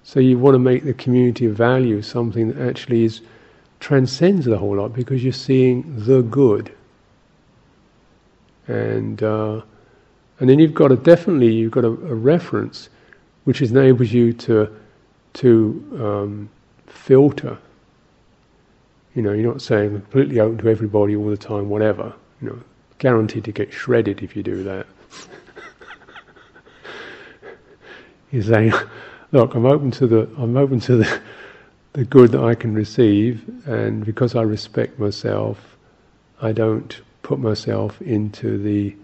So 0.05 0.21
you 0.21 0.39
want 0.39 0.55
to 0.55 0.59
make 0.59 0.85
the 0.85 0.95
community 0.95 1.47
of 1.47 1.55
value 1.55 2.03
something 2.03 2.53
that 2.53 2.69
actually 2.69 3.05
is 3.05 3.21
transcends 3.81 4.47
the 4.47 4.59
whole 4.59 4.77
lot 4.77 4.93
because 4.93 5.25
you're 5.25 5.33
seeing 5.33 5.85
the 6.05 6.23
good. 6.23 6.73
And 8.69 9.23
uh, 9.23 9.63
and 10.41 10.49
then 10.49 10.59
you've 10.59 10.75
got 10.75 10.93
a 10.93 10.97
definitely 10.97 11.53
you've 11.53 11.73
got 11.73 11.85
a, 11.85 11.89
a 11.89 12.15
reference 12.15 12.89
which 13.45 13.63
enables 13.63 14.13
you 14.13 14.33
to 14.33 14.75
to 15.35 15.99
um, 16.01 16.51
filter 16.87 17.59
you 19.15 19.23
know, 19.23 19.33
you're 19.33 19.51
not 19.51 19.61
saying 19.61 19.91
completely 19.91 20.41
open 20.41 20.59
to 20.59 20.69
everybody 20.69 21.17
all 21.17 21.29
the 21.29 21.37
time, 21.37 21.69
whatever. 21.69 22.15
You 22.41 22.49
know, 22.49 22.59
guaranteed 22.99 23.45
to 23.45 23.53
get 23.53 23.73
shredded 23.73 24.23
if 24.23 24.35
you 24.35 24.43
do 24.43 24.63
that. 24.65 24.87
you're 28.31 28.43
saying, 28.43 28.73
look, 29.33 29.55
I'm 29.55 29.67
open 29.67 29.91
to 29.93 30.07
the, 30.07 30.31
I'm 30.37 30.57
open 30.57 30.79
to 30.81 30.97
the, 30.97 31.21
the 31.95 32.05
good 32.05 32.33
that 32.33 32.43
I 32.43 32.55
can 32.55 32.75
receive, 32.75 33.43
and 33.67 34.05
because 34.05 34.37
I 34.37 34.43
respect 34.43 34.99
myself, 34.99 35.77
I 36.41 36.53
don't 36.53 37.01
put 37.23 37.39
myself 37.39 38.01
into 38.03 38.59
the 38.59 38.95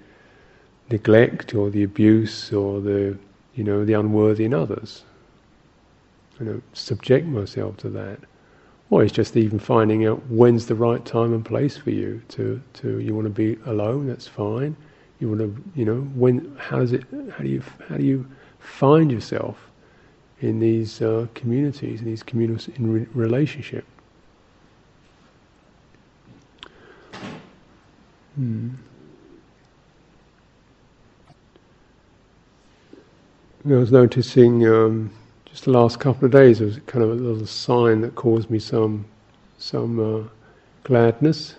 neglect 0.90 1.54
or 1.54 1.70
the 1.70 1.82
abuse 1.82 2.52
or 2.52 2.80
the, 2.80 3.16
you 3.54 3.64
know, 3.64 3.84
the 3.84 3.94
unworthy 3.94 4.44
in 4.44 4.54
others. 4.54 5.04
I 6.40 6.44
don't 6.44 6.76
subject 6.76 7.26
myself 7.26 7.76
to 7.78 7.88
that. 7.90 8.20
Or 8.90 9.02
it's 9.02 9.12
just 9.12 9.36
even 9.36 9.58
finding 9.58 10.06
out 10.06 10.24
when's 10.28 10.66
the 10.66 10.74
right 10.74 11.04
time 11.04 11.34
and 11.34 11.44
place 11.44 11.76
for 11.76 11.90
you 11.90 12.22
to, 12.28 12.60
to 12.74 13.00
you 13.00 13.14
want 13.14 13.26
to 13.26 13.30
be 13.30 13.58
alone, 13.66 14.06
that's 14.06 14.26
fine. 14.26 14.76
You 15.20 15.28
want 15.28 15.40
to, 15.40 15.64
you 15.74 15.84
know, 15.84 16.00
when, 16.14 16.56
how 16.58 16.78
does 16.78 16.92
it, 16.92 17.04
how 17.30 17.42
do 17.42 17.48
you, 17.48 17.62
how 17.88 17.96
do 17.96 18.04
you 18.04 18.26
find 18.60 19.12
yourself 19.12 19.67
in 20.40 20.60
these 20.60 21.02
uh, 21.02 21.26
communities, 21.34 22.00
in 22.00 22.06
these 22.06 22.22
communities 22.22 22.74
in 22.76 22.92
re- 22.92 23.06
relationship? 23.12 23.84
Hmm. 28.36 28.70
I 33.68 33.74
was 33.74 33.90
noticing 33.90 34.66
um, 34.66 35.10
just 35.44 35.64
the 35.64 35.72
last 35.72 35.98
couple 35.98 36.24
of 36.24 36.30
days, 36.30 36.60
it 36.60 36.64
was 36.66 36.78
kind 36.86 37.02
of 37.02 37.10
a 37.10 37.14
little 37.14 37.46
sign 37.46 38.00
that 38.02 38.14
caused 38.14 38.48
me 38.48 38.58
some 38.58 39.04
some 39.58 39.98
uh, 39.98 40.28
gladness. 40.84 41.56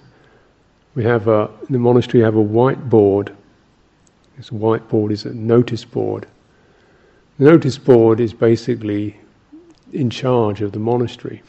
We 0.95 1.03
have 1.03 1.27
a, 1.27 1.49
in 1.67 1.73
the 1.73 1.79
monastery 1.79 2.21
we 2.21 2.25
have 2.25 2.35
a 2.35 2.43
whiteboard. 2.43 3.35
This 4.37 4.49
whiteboard 4.49 5.11
is 5.11 5.25
a 5.25 5.33
notice 5.33 5.83
board. 5.83 6.25
The 7.39 7.45
notice 7.45 7.77
board 7.77 8.19
is 8.19 8.33
basically 8.33 9.17
in 9.93 10.09
charge 10.09 10.61
of 10.61 10.73
the 10.73 10.79
monastery. 10.79 11.41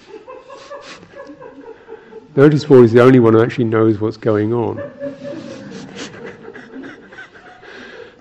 notice 2.36 2.64
board 2.64 2.84
is 2.84 2.92
the 2.92 3.02
only 3.02 3.18
one 3.18 3.32
who 3.32 3.42
actually 3.42 3.64
knows 3.64 4.00
what's 4.00 4.16
going 4.16 4.54
on. 4.54 4.76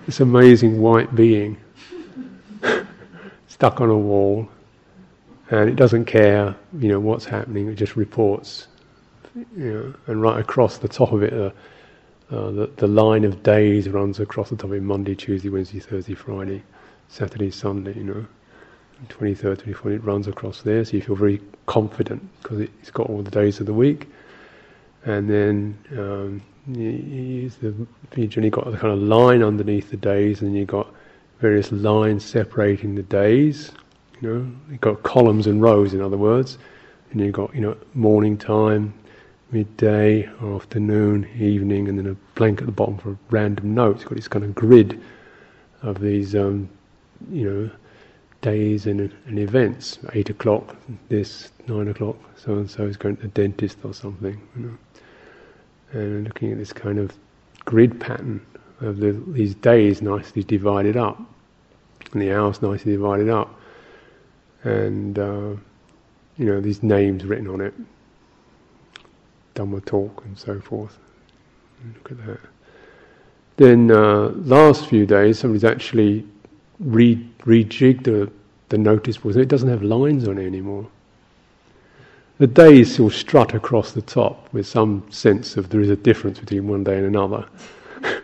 this 0.06 0.18
amazing 0.18 0.80
white 0.80 1.14
being 1.14 1.56
stuck 3.46 3.80
on 3.80 3.88
a 3.88 3.96
wall, 3.96 4.48
and 5.50 5.70
it 5.70 5.76
doesn't 5.76 6.06
care, 6.06 6.56
you 6.76 6.88
know, 6.88 6.98
what's 6.98 7.24
happening. 7.24 7.68
It 7.68 7.76
just 7.76 7.94
reports, 7.94 8.66
you 9.56 9.72
know, 9.72 9.94
and 10.08 10.20
right 10.20 10.40
across 10.40 10.78
the 10.78 10.88
top 10.88 11.12
of 11.12 11.22
it, 11.22 11.32
uh, 11.32 11.52
uh, 12.34 12.50
the 12.50 12.70
the 12.78 12.88
line 12.88 13.24
of 13.24 13.44
days 13.44 13.88
runs 13.88 14.18
across 14.18 14.50
the 14.50 14.56
top 14.56 14.72
of 14.72 14.82
Monday, 14.82 15.14
Tuesday, 15.14 15.48
Wednesday, 15.48 15.78
Thursday, 15.78 16.14
Friday, 16.14 16.64
Saturday, 17.10 17.50
Sunday. 17.50 17.94
You 17.94 18.04
know, 18.04 18.26
twenty 19.08 19.34
third, 19.34 19.58
twenty 19.58 19.74
fourth. 19.74 19.94
It 19.94 20.04
runs 20.04 20.26
across 20.26 20.62
there, 20.62 20.84
so 20.84 20.96
you 20.96 21.02
feel 21.02 21.16
very 21.16 21.40
confident 21.66 22.26
because 22.42 22.60
it's 22.60 22.90
got 22.90 23.08
all 23.08 23.22
the 23.22 23.30
days 23.30 23.60
of 23.60 23.66
the 23.66 23.74
week, 23.74 24.08
and 25.04 25.28
then. 25.28 25.78
Um, 25.92 26.42
you, 26.66 26.90
you, 26.90 27.50
you've 28.16 28.30
generally 28.30 28.50
got 28.50 28.68
a 28.68 28.76
kind 28.76 28.92
of 28.92 29.00
line 29.00 29.42
underneath 29.42 29.90
the 29.90 29.96
days, 29.96 30.42
and 30.42 30.54
you've 30.54 30.68
got 30.68 30.92
various 31.40 31.72
lines 31.72 32.24
separating 32.24 32.94
the 32.94 33.02
days. 33.02 33.72
You 34.20 34.28
know, 34.28 34.52
you've 34.70 34.80
got 34.80 35.02
columns 35.02 35.46
and 35.46 35.62
rows, 35.62 35.94
in 35.94 36.00
other 36.00 36.18
words, 36.18 36.58
and 37.10 37.20
you've 37.20 37.32
got 37.32 37.54
you 37.54 37.62
know 37.62 37.76
morning 37.94 38.36
time, 38.36 38.92
midday, 39.50 40.26
afternoon, 40.42 41.28
evening, 41.38 41.88
and 41.88 41.98
then 41.98 42.06
a 42.06 42.14
blank 42.38 42.60
at 42.60 42.66
the 42.66 42.72
bottom 42.72 42.98
for 42.98 43.16
random 43.30 43.74
notes. 43.74 44.00
You've 44.00 44.10
got 44.10 44.16
this 44.16 44.28
kind 44.28 44.44
of 44.44 44.54
grid 44.54 45.00
of 45.82 46.00
these, 46.00 46.34
um, 46.34 46.68
you 47.30 47.50
know, 47.50 47.70
days 48.40 48.86
and, 48.86 49.12
and 49.26 49.38
events. 49.38 49.98
Eight 50.12 50.30
o'clock, 50.30 50.76
this, 51.08 51.52
nine 51.66 51.88
o'clock, 51.88 52.16
so 52.36 52.54
and 52.54 52.70
so 52.70 52.84
is 52.84 52.96
going 52.96 53.16
to 53.16 53.22
the 53.22 53.28
dentist 53.28 53.78
or 53.84 53.94
something. 53.94 54.40
You 54.56 54.62
know, 54.62 54.78
and 55.92 56.24
looking 56.24 56.52
at 56.52 56.58
this 56.58 56.72
kind 56.72 56.98
of 56.98 57.12
grid 57.64 58.00
pattern 58.00 58.44
of 58.80 58.98
the, 58.98 59.12
these 59.28 59.54
days 59.56 60.00
nicely 60.02 60.42
divided 60.42 60.96
up, 60.96 61.20
and 62.12 62.22
the 62.22 62.32
hours 62.32 62.62
nicely 62.62 62.92
divided 62.92 63.28
up, 63.28 63.54
and 64.64 65.18
uh, 65.18 65.54
you 66.36 66.46
know 66.46 66.60
these 66.60 66.82
names 66.82 67.24
written 67.24 67.48
on 67.48 67.60
it, 67.60 67.74
Dhamma 69.54 69.84
talk 69.84 70.22
and 70.24 70.38
so 70.38 70.60
forth. 70.60 70.98
Look 71.94 72.12
at 72.12 72.26
that. 72.26 72.40
Then 73.56 73.90
uh, 73.90 74.28
last 74.36 74.86
few 74.86 75.04
days, 75.04 75.38
somebody's 75.38 75.64
actually 75.64 76.26
re- 76.80 77.28
rejig 77.40 78.04
the 78.04 78.30
the 78.68 78.78
notice 78.78 79.18
board. 79.18 79.36
It 79.36 79.48
doesn't 79.48 79.68
have 79.68 79.82
lines 79.82 80.28
on 80.28 80.38
it 80.38 80.46
anymore. 80.46 80.86
The 82.38 82.46
days 82.46 82.92
still 82.92 83.10
strut 83.10 83.54
across 83.54 83.92
the 83.92 84.02
top 84.02 84.48
with 84.52 84.66
some 84.66 85.04
sense 85.10 85.56
of 85.56 85.68
there 85.68 85.80
is 85.80 85.90
a 85.90 85.96
difference 85.96 86.38
between 86.38 86.68
one 86.68 86.84
day 86.84 86.96
and 86.96 87.06
another. 87.06 87.46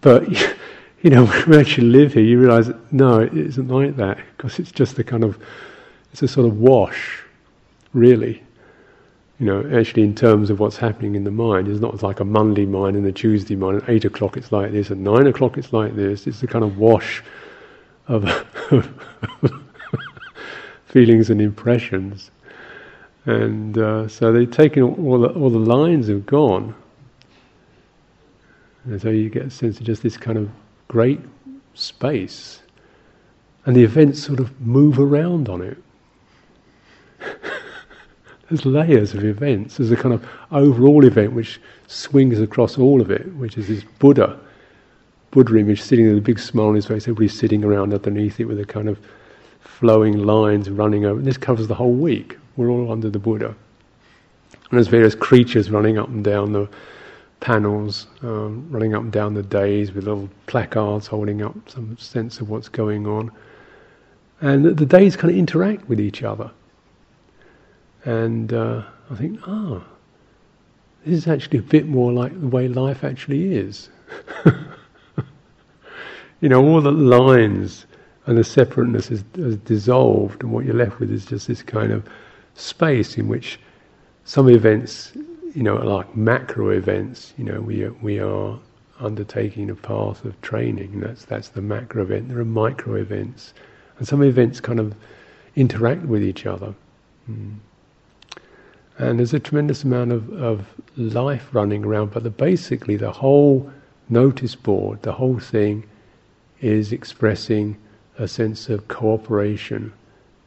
But 0.00 0.28
you 1.02 1.10
know, 1.10 1.26
when 1.26 1.52
you 1.52 1.60
actually 1.60 1.88
live 1.88 2.14
here, 2.14 2.22
you 2.22 2.40
realise 2.40 2.70
no, 2.90 3.20
it 3.20 3.34
isn't 3.34 3.68
like 3.68 3.96
that 3.96 4.18
because 4.36 4.58
it's 4.58 4.72
just 4.72 4.98
a 4.98 5.04
kind 5.04 5.24
of, 5.24 5.38
it's 6.12 6.22
a 6.22 6.28
sort 6.28 6.46
of 6.46 6.58
wash, 6.58 7.22
really. 7.92 8.42
You 9.38 9.46
know, 9.46 9.78
actually 9.78 10.02
in 10.02 10.14
terms 10.14 10.50
of 10.50 10.58
what's 10.58 10.76
happening 10.76 11.14
in 11.14 11.22
the 11.24 11.30
mind. 11.30 11.68
It's 11.68 11.80
not 11.80 12.02
like 12.02 12.20
a 12.20 12.24
Monday 12.24 12.66
mind 12.66 12.96
and 12.96 13.06
a 13.06 13.12
Tuesday 13.12 13.54
mind. 13.54 13.82
At 13.82 13.88
eight 13.88 14.04
o'clock 14.04 14.36
it's 14.36 14.50
like 14.50 14.72
this, 14.72 14.90
at 14.90 14.98
nine 14.98 15.26
o'clock 15.28 15.56
it's 15.56 15.72
like 15.72 15.94
this. 15.94 16.26
It's 16.26 16.40
the 16.40 16.48
kind 16.48 16.64
of 16.64 16.78
wash 16.78 17.22
of 18.08 18.28
feelings 20.86 21.30
and 21.30 21.40
impressions. 21.40 22.30
And 23.26 23.78
uh, 23.78 24.08
so 24.08 24.32
they've 24.32 24.50
taken 24.50 24.82
all 24.82 25.20
the, 25.20 25.28
all 25.28 25.50
the 25.50 25.58
lines 25.58 26.08
have 26.08 26.26
gone. 26.26 26.74
And 28.84 29.00
so 29.00 29.10
you 29.10 29.28
get 29.28 29.42
a 29.46 29.50
sense 29.50 29.78
of 29.78 29.86
just 29.86 30.02
this 30.02 30.16
kind 30.16 30.38
of 30.38 30.48
great 30.88 31.20
space. 31.74 32.62
And 33.66 33.76
the 33.76 33.84
events 33.84 34.22
sort 34.22 34.40
of 34.40 34.58
move 34.60 34.98
around 34.98 35.48
on 35.48 35.60
it. 35.60 35.78
There's 38.48 38.64
layers 38.64 39.14
of 39.14 39.24
events. 39.24 39.76
There's 39.76 39.90
a 39.90 39.96
kind 39.96 40.14
of 40.14 40.26
overall 40.50 41.04
event 41.04 41.32
which 41.32 41.60
swings 41.86 42.40
across 42.40 42.78
all 42.78 43.00
of 43.00 43.10
it, 43.10 43.34
which 43.34 43.58
is 43.58 43.68
this 43.68 43.84
Buddha, 43.98 44.38
Buddha 45.30 45.56
image 45.56 45.82
sitting 45.82 46.08
with 46.08 46.18
a 46.18 46.22
big 46.22 46.38
smile 46.38 46.68
on 46.68 46.74
his 46.74 46.86
face, 46.86 47.04
everybody 47.04 47.28
sitting 47.28 47.62
around 47.62 47.92
underneath 47.92 48.40
it 48.40 48.46
with 48.46 48.58
a 48.58 48.64
kind 48.64 48.88
of 48.88 48.98
flowing 49.60 50.18
lines 50.18 50.70
running 50.70 51.04
over. 51.04 51.18
And 51.18 51.26
this 51.26 51.36
covers 51.36 51.68
the 51.68 51.74
whole 51.74 51.92
week. 51.92 52.38
We're 52.56 52.70
all 52.70 52.90
under 52.90 53.10
the 53.10 53.18
Buddha. 53.18 53.54
And 54.70 54.78
there's 54.78 54.88
various 54.88 55.14
creatures 55.14 55.70
running 55.70 55.98
up 55.98 56.08
and 56.08 56.24
down 56.24 56.52
the 56.52 56.68
panels, 57.40 58.06
um, 58.22 58.66
running 58.70 58.94
up 58.94 59.02
and 59.02 59.12
down 59.12 59.34
the 59.34 59.42
days 59.42 59.92
with 59.92 60.04
little 60.04 60.28
placards 60.46 61.06
holding 61.06 61.42
up 61.42 61.54
some 61.68 61.96
sense 61.98 62.40
of 62.40 62.48
what's 62.48 62.68
going 62.68 63.06
on. 63.06 63.30
And 64.40 64.64
the, 64.64 64.72
the 64.72 64.86
days 64.86 65.16
kind 65.16 65.30
of 65.30 65.38
interact 65.38 65.88
with 65.88 66.00
each 66.00 66.22
other. 66.22 66.50
And 68.08 68.54
uh, 68.54 68.84
I 69.10 69.16
think, 69.16 69.38
ah, 69.46 69.84
this 71.04 71.14
is 71.14 71.28
actually 71.28 71.58
a 71.58 71.62
bit 71.76 71.86
more 71.86 72.10
like 72.10 72.32
the 72.40 72.48
way 72.48 72.66
life 72.66 73.04
actually 73.04 73.54
is. 73.54 73.90
you 76.40 76.48
know, 76.48 76.64
all 76.64 76.80
the 76.80 76.90
lines 76.90 77.84
and 78.24 78.38
the 78.38 78.44
separateness 78.44 79.10
is, 79.10 79.24
is, 79.34 79.56
dissolved, 79.56 80.42
and 80.42 80.50
what 80.50 80.64
you're 80.64 80.74
left 80.74 81.00
with 81.00 81.12
is 81.12 81.26
just 81.26 81.48
this 81.48 81.62
kind 81.62 81.92
of 81.92 82.02
space 82.54 83.18
in 83.18 83.28
which 83.28 83.60
some 84.24 84.48
events, 84.48 85.12
you 85.54 85.62
know, 85.62 85.76
like 85.76 86.16
macro 86.16 86.70
events. 86.70 87.34
You 87.36 87.44
know, 87.44 87.60
we 87.60 87.86
we 88.00 88.20
are 88.20 88.58
undertaking 89.00 89.68
a 89.68 89.74
path 89.74 90.24
of 90.24 90.40
training, 90.40 90.94
and 90.94 91.02
that's 91.02 91.26
that's 91.26 91.50
the 91.50 91.60
macro 91.60 92.04
event. 92.04 92.30
There 92.30 92.38
are 92.38 92.44
micro 92.46 92.94
events, 92.94 93.52
and 93.98 94.08
some 94.08 94.22
events 94.22 94.60
kind 94.60 94.80
of 94.80 94.94
interact 95.56 96.06
with 96.06 96.22
each 96.22 96.46
other. 96.46 96.74
Mm. 97.30 97.58
And 98.98 99.20
there's 99.20 99.32
a 99.32 99.38
tremendous 99.38 99.84
amount 99.84 100.10
of, 100.10 100.32
of 100.32 100.66
life 100.96 101.48
running 101.52 101.84
around, 101.84 102.10
but 102.12 102.24
the, 102.24 102.30
basically 102.30 102.96
the 102.96 103.12
whole 103.12 103.70
notice 104.08 104.56
board, 104.56 105.02
the 105.02 105.12
whole 105.12 105.38
thing, 105.38 105.84
is 106.60 106.90
expressing 106.90 107.76
a 108.18 108.26
sense 108.26 108.68
of 108.68 108.88
cooperation 108.88 109.92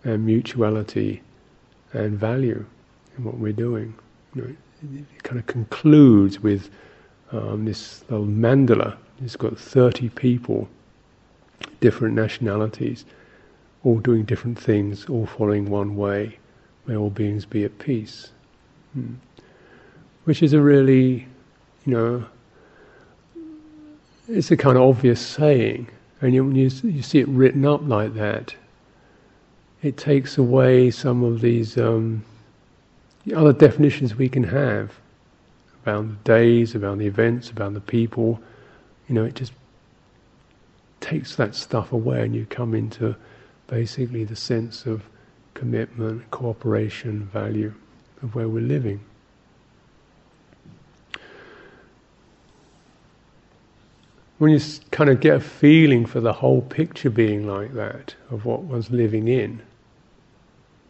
and 0.04 0.26
mutuality 0.26 1.22
and 1.94 2.20
value 2.20 2.66
in 3.18 3.24
what 3.24 3.38
we're 3.38 3.54
doing. 3.54 3.94
You 4.36 4.42
know, 4.42 4.56
it 5.00 5.24
kind 5.24 5.40
of 5.40 5.48
concludes 5.48 6.42
with 6.42 6.70
um, 7.32 7.64
this 7.64 8.04
little 8.10 8.26
mandala. 8.26 8.98
It's 9.24 9.38
got 9.38 9.58
30 9.58 10.10
people, 10.10 10.68
different 11.80 12.16
nationalities, 12.16 13.06
all 13.86 14.00
doing 14.00 14.24
different 14.26 14.60
things, 14.60 15.06
all 15.06 15.26
following 15.26 15.70
one 15.70 15.96
way. 15.96 16.38
May 16.86 16.98
all 16.98 17.10
beings 17.10 17.46
be 17.46 17.64
at 17.64 17.78
peace. 17.80 18.32
Hmm. 18.94 19.14
Which 20.26 20.44
is 20.44 20.54
a 20.54 20.62
really, 20.62 21.28
you 21.86 21.94
know, 21.94 22.26
it's 24.28 24.52
a 24.52 24.58
kind 24.58 24.78
of 24.78 24.84
obvious 24.84 25.20
saying, 25.20 25.90
and 26.22 26.34
when 26.34 26.56
you, 26.56 26.70
you 26.84 27.02
see 27.02 27.20
it 27.20 27.28
written 27.28 27.66
up 27.66 27.82
like 27.84 28.14
that, 28.14 28.56
it 29.82 29.98
takes 29.98 30.38
away 30.38 30.92
some 30.92 31.24
of 31.24 31.42
these 31.42 31.78
um, 31.78 32.24
other 33.36 33.54
definitions 33.54 34.16
we 34.16 34.30
can 34.30 34.44
have 34.44 34.92
about 35.84 36.08
the 36.08 36.16
days, 36.24 36.76
about 36.76 37.00
the 37.00 37.08
events, 37.08 37.50
about 37.50 37.74
the 37.74 37.82
people. 37.82 38.40
You 39.08 39.16
know, 39.16 39.26
it 39.26 39.34
just 39.34 39.54
takes 41.00 41.36
that 41.38 41.56
stuff 41.56 41.92
away, 41.92 42.24
and 42.24 42.36
you 42.36 42.46
come 42.46 42.76
into 42.76 43.16
basically 43.68 44.24
the 44.24 44.36
sense 44.36 44.86
of 44.86 45.02
commitment, 45.56 46.30
cooperation, 46.30 47.26
value 47.34 47.74
of 48.22 48.36
where 48.36 48.48
we're 48.48 48.62
living. 48.62 49.00
When 54.38 54.52
you 54.52 54.60
kind 54.90 55.10
of 55.10 55.20
get 55.20 55.36
a 55.36 55.40
feeling 55.40 56.06
for 56.06 56.20
the 56.20 56.34
whole 56.34 56.62
picture 56.62 57.12
being 57.12 57.46
like 57.46 57.74
that, 57.74 58.16
of 58.32 58.46
what 58.46 58.64
one's 58.64 58.90
living 58.90 59.28
in, 59.28 59.62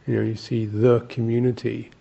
you 0.08 0.16
know, 0.16 0.22
you 0.22 0.36
see 0.36 0.66
the 0.66 1.02
community, 1.10 1.92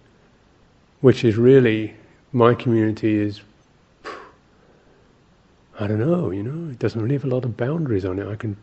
which 1.00 1.24
is 1.24 1.36
really, 1.36 1.94
my 2.32 2.54
community 2.54 3.16
is, 3.16 3.40
I 5.78 5.86
don't 5.86 5.98
know, 5.98 6.30
you 6.30 6.42
know, 6.42 6.70
it 6.70 6.78
doesn't 6.78 7.10
have 7.10 7.24
a 7.24 7.28
lot 7.28 7.44
of 7.44 7.56
boundaries 7.56 8.04
on 8.04 8.18
it. 8.18 8.28
I 8.28 8.36
can 8.36 8.56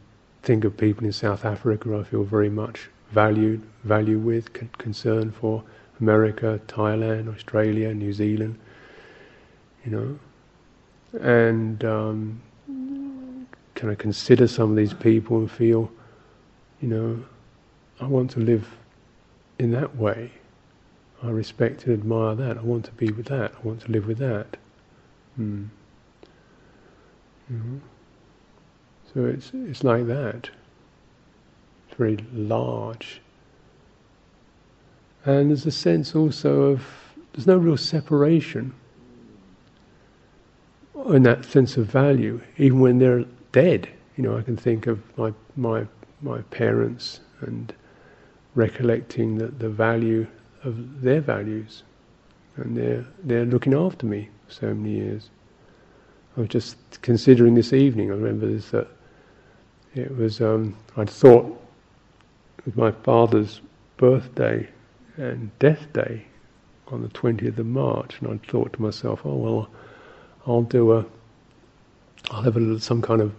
think 0.43 0.63
of 0.63 0.77
people 0.77 1.05
in 1.05 1.11
South 1.11 1.43
Africa 1.43 1.97
I 1.97 2.03
feel 2.03 2.23
very 2.23 2.49
much 2.49 2.89
valued, 3.11 3.61
value 3.83 4.17
with, 4.19 4.53
con- 4.53 4.69
concern 4.77 5.31
for, 5.31 5.63
America, 5.99 6.59
Thailand, 6.67 7.33
Australia, 7.33 7.93
New 7.93 8.13
Zealand, 8.13 8.57
you 9.85 9.91
know, 9.91 10.19
and 11.21 11.83
um, 11.83 12.41
kind 13.75 13.91
of 13.91 13.97
consider 13.97 14.47
some 14.47 14.71
of 14.71 14.75
these 14.75 14.93
people 14.93 15.37
and 15.37 15.49
feel, 15.49 15.91
you 16.81 16.87
know, 16.87 17.23
I 17.99 18.05
want 18.05 18.31
to 18.31 18.39
live 18.39 18.67
in 19.59 19.71
that 19.71 19.95
way. 19.95 20.31
I 21.23 21.29
respect 21.29 21.85
and 21.85 21.93
admire 21.93 22.35
that. 22.35 22.57
I 22.57 22.61
want 22.61 22.85
to 22.85 22.91
be 22.91 23.11
with 23.11 23.25
that. 23.27 23.53
I 23.55 23.67
want 23.67 23.81
to 23.81 23.91
live 23.91 24.05
with 24.05 24.19
that. 24.19 24.57
Hmm. 25.35 25.65
Mm-hmm. 27.51 27.77
So 29.13 29.25
it's 29.25 29.51
it's 29.53 29.83
like 29.83 30.05
that. 30.07 30.49
It's 31.87 31.97
very 31.97 32.17
large. 32.33 33.21
And 35.25 35.49
there's 35.49 35.65
a 35.65 35.71
sense 35.71 36.15
also 36.15 36.61
of 36.63 36.85
there's 37.33 37.47
no 37.47 37.57
real 37.57 37.77
separation 37.77 38.73
in 41.09 41.23
that 41.23 41.45
sense 41.45 41.77
of 41.77 41.85
value, 41.85 42.41
even 42.57 42.79
when 42.79 42.97
they're 42.97 43.25
dead. 43.51 43.89
You 44.15 44.23
know, 44.23 44.37
I 44.37 44.41
can 44.41 44.57
think 44.57 44.87
of 44.87 44.99
my 45.17 45.33
my 45.55 45.85
my 46.21 46.41
parents 46.43 47.19
and 47.41 47.73
recollecting 48.55 49.37
that 49.37 49.59
the 49.59 49.69
value 49.69 50.25
of 50.63 51.01
their 51.01 51.21
values, 51.21 51.83
and 52.55 52.75
they're 52.75 53.05
they're 53.23 53.45
looking 53.45 53.73
after 53.73 54.05
me 54.05 54.29
for 54.47 54.53
so 54.53 54.73
many 54.73 54.95
years. 54.95 55.29
I 56.35 56.41
was 56.41 56.49
just 56.49 56.77
considering 57.01 57.55
this 57.55 57.73
evening. 57.73 58.11
I 58.11 58.15
remember 58.15 58.47
this 58.47 58.69
that 58.71 58.87
it 59.95 60.15
was 60.15 60.41
um, 60.41 60.75
I'd 60.95 61.09
thought 61.09 61.45
it 62.59 62.65
was 62.65 62.75
my 62.75 62.91
father's 62.91 63.61
birthday 63.97 64.67
and 65.17 65.57
Death 65.59 65.91
Day 65.93 66.25
on 66.87 67.01
the 67.01 67.09
20th 67.09 67.57
of 67.57 67.65
March, 67.65 68.17
and 68.19 68.29
I 68.29 68.49
thought 68.49 68.73
to 68.73 68.81
myself, 68.81 69.21
oh 69.25 69.35
well, 69.35 69.69
I'll 70.45 70.61
do 70.61 70.93
a, 70.93 71.05
I'll 72.31 72.43
have 72.43 72.55
a, 72.55 72.79
some 72.79 73.01
kind 73.01 73.21
of 73.21 73.33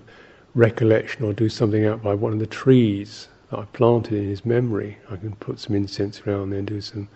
recollection 0.55 1.25
or 1.25 1.33
do 1.33 1.49
something 1.49 1.87
out 1.87 2.03
by 2.03 2.15
one 2.15 2.33
of 2.33 2.39
the 2.39 2.47
trees 2.47 3.29
that 3.51 3.61
I 3.61 3.65
planted 3.67 4.15
in 4.15 4.29
his 4.29 4.45
memory. 4.45 4.99
I 5.11 5.17
can 5.17 5.35
put 5.37 5.59
some 5.61 5.75
incense 5.75 6.21
around 6.27 6.51
there 6.51 6.59
and 6.59 6.69
do 6.69 6.81
some 6.81 7.09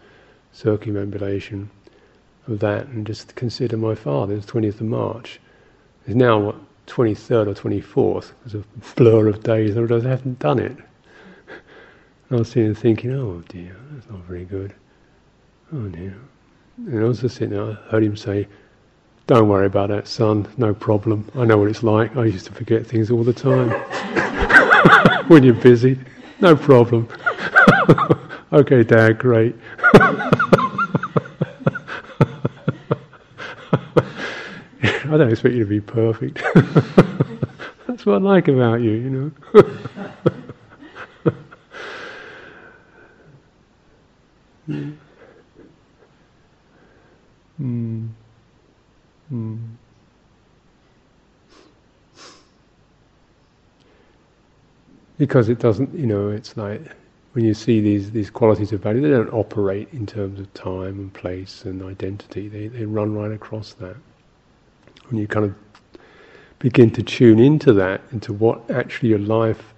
circumambulation 0.52 1.68
of 2.46 2.60
that 2.60 2.86
and 2.86 3.06
just 3.06 3.34
consider 3.34 3.76
my 3.76 3.94
father. 3.94 4.34
It's 4.34 4.46
20th 4.46 4.80
of 4.80 4.86
March. 4.86 5.40
It's 6.06 6.14
now, 6.14 6.38
what, 6.38 6.56
23rd 6.86 7.48
or 7.48 7.54
24th. 7.54 8.32
There's 8.44 8.64
a 8.64 8.94
blur 8.96 9.28
of 9.28 9.42
days, 9.42 9.76
I 9.76 9.80
haven't 9.80 10.38
done 10.38 10.58
it. 10.58 10.76
I 12.33 12.37
was 12.37 12.49
sitting 12.49 12.72
there 12.72 12.74
thinking, 12.74 13.12
oh 13.12 13.43
dear, 13.49 13.76
that's 13.91 14.09
not 14.09 14.20
very 14.20 14.47
good. 14.47 14.72
Oh 15.70 15.87
dear. 15.89 16.16
And 16.78 16.99
I 16.99 17.05
was 17.05 17.20
just 17.20 17.37
sitting 17.37 17.51
there, 17.51 17.62
I 17.62 17.74
heard 17.91 18.03
him 18.03 18.16
say, 18.16 18.49
don't 19.26 19.51
worry 19.51 19.66
about 19.66 19.91
that, 19.91 20.09
son, 20.09 20.49
no 20.57 20.72
problem. 20.72 21.28
I 21.35 21.45
know 21.45 21.59
what 21.59 21.68
it's 21.68 21.83
like. 21.83 22.16
I 22.16 22.24
used 22.24 22.47
to 22.47 22.53
forget 22.53 22.87
things 22.87 23.11
all 23.11 23.22
the 23.22 23.35
time. 23.35 23.68
when 25.28 25.43
you're 25.43 25.53
busy, 25.53 25.99
no 26.41 26.57
problem. 26.57 27.07
okay, 28.55 28.83
Dad, 28.83 29.18
great. 29.18 29.55
I 29.85 30.30
don't 35.05 35.30
expect 35.30 35.55
you 35.55 35.64
to 35.64 35.68
be 35.68 35.83
perfect. 35.83 36.43
That's 37.87 38.07
what 38.07 38.14
I 38.14 38.18
like 38.24 38.49
about 38.49 38.80
you, 38.80 38.93
you 38.93 39.11
know. 39.11 40.39
Because 55.22 55.48
it 55.48 55.60
doesn't, 55.60 55.94
you 55.94 56.04
know, 56.04 56.30
it's 56.30 56.56
like 56.56 56.80
when 57.34 57.44
you 57.44 57.54
see 57.54 57.80
these 57.80 58.10
these 58.10 58.28
qualities 58.28 58.72
of 58.72 58.80
value, 58.80 59.00
they 59.00 59.08
don't 59.08 59.32
operate 59.32 59.88
in 59.92 60.04
terms 60.04 60.40
of 60.40 60.52
time 60.52 60.98
and 60.98 61.14
place 61.14 61.64
and 61.64 61.80
identity. 61.80 62.48
They 62.48 62.66
they 62.66 62.86
run 62.86 63.14
right 63.14 63.30
across 63.30 63.74
that. 63.74 63.94
When 65.06 65.20
you 65.20 65.28
kind 65.28 65.46
of 65.46 65.54
begin 66.58 66.90
to 66.90 67.04
tune 67.04 67.38
into 67.38 67.72
that, 67.74 68.00
into 68.10 68.32
what 68.32 68.68
actually 68.68 69.10
your 69.10 69.20
life 69.20 69.72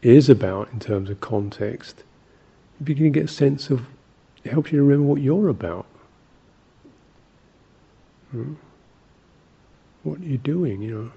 is 0.00 0.30
about 0.30 0.72
in 0.72 0.80
terms 0.80 1.10
of 1.10 1.20
context, 1.20 2.04
you 2.80 2.86
begin 2.86 3.12
to 3.12 3.20
get 3.20 3.24
a 3.26 3.34
sense 3.44 3.68
of 3.68 3.82
it 4.42 4.52
helps 4.52 4.72
you 4.72 4.78
to 4.78 4.84
remember 4.84 5.06
what 5.06 5.20
you're 5.20 5.50
about. 5.50 5.84
Hmm? 8.30 8.54
What 10.04 10.18
you're 10.20 10.38
doing, 10.38 10.80
you 10.80 10.94
know, 10.94 11.12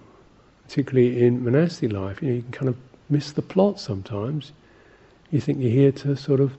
particularly 0.66 1.22
in 1.24 1.42
monastic 1.42 1.94
life, 1.94 2.22
you 2.22 2.28
know, 2.28 2.36
you 2.36 2.42
can 2.42 2.52
kind 2.52 2.68
of 2.68 2.76
miss 3.10 3.32
the 3.32 3.42
plot 3.42 3.80
sometimes. 3.80 4.52
You 5.32 5.42
think 5.42 5.60
you're 5.60 5.72
here 5.72 5.92
to 5.92 6.16
sort 6.16 6.40
of 6.40 6.56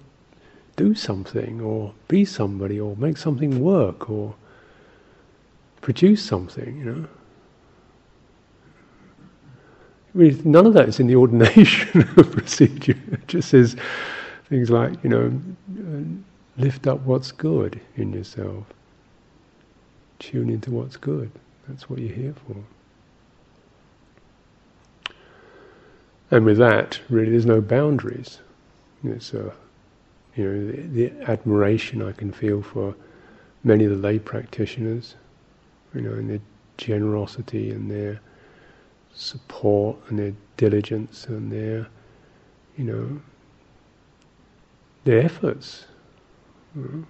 do 0.76 0.94
something 0.94 1.60
or 1.60 1.92
be 2.08 2.24
somebody 2.24 2.80
or 2.80 2.96
make 2.96 3.16
something 3.16 3.60
work 3.60 4.08
or 4.10 4.34
produce 5.80 6.22
something, 6.24 6.78
you 6.78 6.84
know. 6.84 7.08
None 10.44 10.66
of 10.66 10.74
that 10.74 10.88
is 10.88 11.00
in 11.00 11.06
the 11.06 11.16
ordination 11.24 12.02
procedure. 12.14 12.96
It 13.12 13.28
just 13.28 13.50
says 13.50 13.76
things 14.48 14.70
like, 14.70 15.02
you 15.04 15.10
know, 15.10 15.40
lift 16.58 16.86
up 16.86 17.00
what's 17.02 17.32
good 17.32 17.80
in 17.96 18.12
yourself. 18.12 18.64
Tune 20.18 20.50
into 20.50 20.70
what's 20.70 20.96
good. 20.96 21.30
That's 21.68 21.88
what 21.88 22.00
you're 22.00 22.14
here 22.14 22.34
for. 22.46 22.56
And 26.30 26.44
with 26.44 26.58
that, 26.58 27.00
really, 27.08 27.30
there's 27.30 27.46
no 27.46 27.60
boundaries. 27.60 28.38
It's 29.02 29.34
a, 29.34 29.52
you 30.36 30.44
know, 30.44 30.72
the, 30.72 30.82
the, 31.08 31.30
admiration 31.30 32.02
I 32.02 32.12
can 32.12 32.30
feel 32.30 32.62
for 32.62 32.94
many 33.64 33.84
of 33.84 33.90
the 33.90 33.96
lay 33.96 34.18
practitioners, 34.18 35.16
you 35.94 36.02
know, 36.02 36.12
and 36.12 36.30
their 36.30 36.40
generosity 36.76 37.70
and 37.70 37.90
their 37.90 38.20
support 39.12 39.96
and 40.08 40.18
their 40.18 40.32
diligence 40.56 41.26
and 41.26 41.50
their, 41.50 41.88
you 42.76 42.84
know, 42.84 43.20
their 45.04 45.22
efforts. 45.22 45.86
You 46.76 46.82
know. 46.82 47.06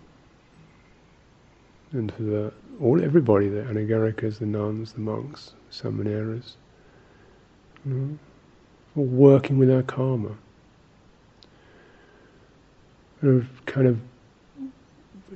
And 1.93 2.13
for 2.13 2.23
the, 2.23 2.53
all 2.81 3.03
everybody, 3.03 3.49
the 3.49 3.63
anagarikas, 3.63 4.39
the 4.39 4.47
nuns, 4.47 4.93
the 4.93 5.01
monks, 5.01 5.53
samaneras, 5.71 6.57
you 7.85 7.93
know, 7.93 8.19
or 8.97 9.05
working 9.05 9.59
with 9.59 9.71
our 9.71 9.83
karma. 9.83 10.37
and 13.23 13.47
kind 13.67 13.87
of 13.87 14.01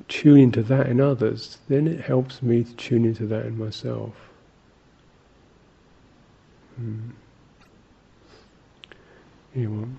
tune 0.07 0.39
into 0.39 0.63
that 0.63 0.87
in 0.87 0.99
others, 0.99 1.59
then 1.69 1.87
it 1.87 2.01
helps 2.01 2.41
me 2.41 2.63
to 2.63 2.73
tune 2.73 3.05
into 3.05 3.25
that 3.27 3.45
in 3.45 3.57
myself. 3.57 4.13
Mm. 6.81 7.11
Anyone? 9.55 9.97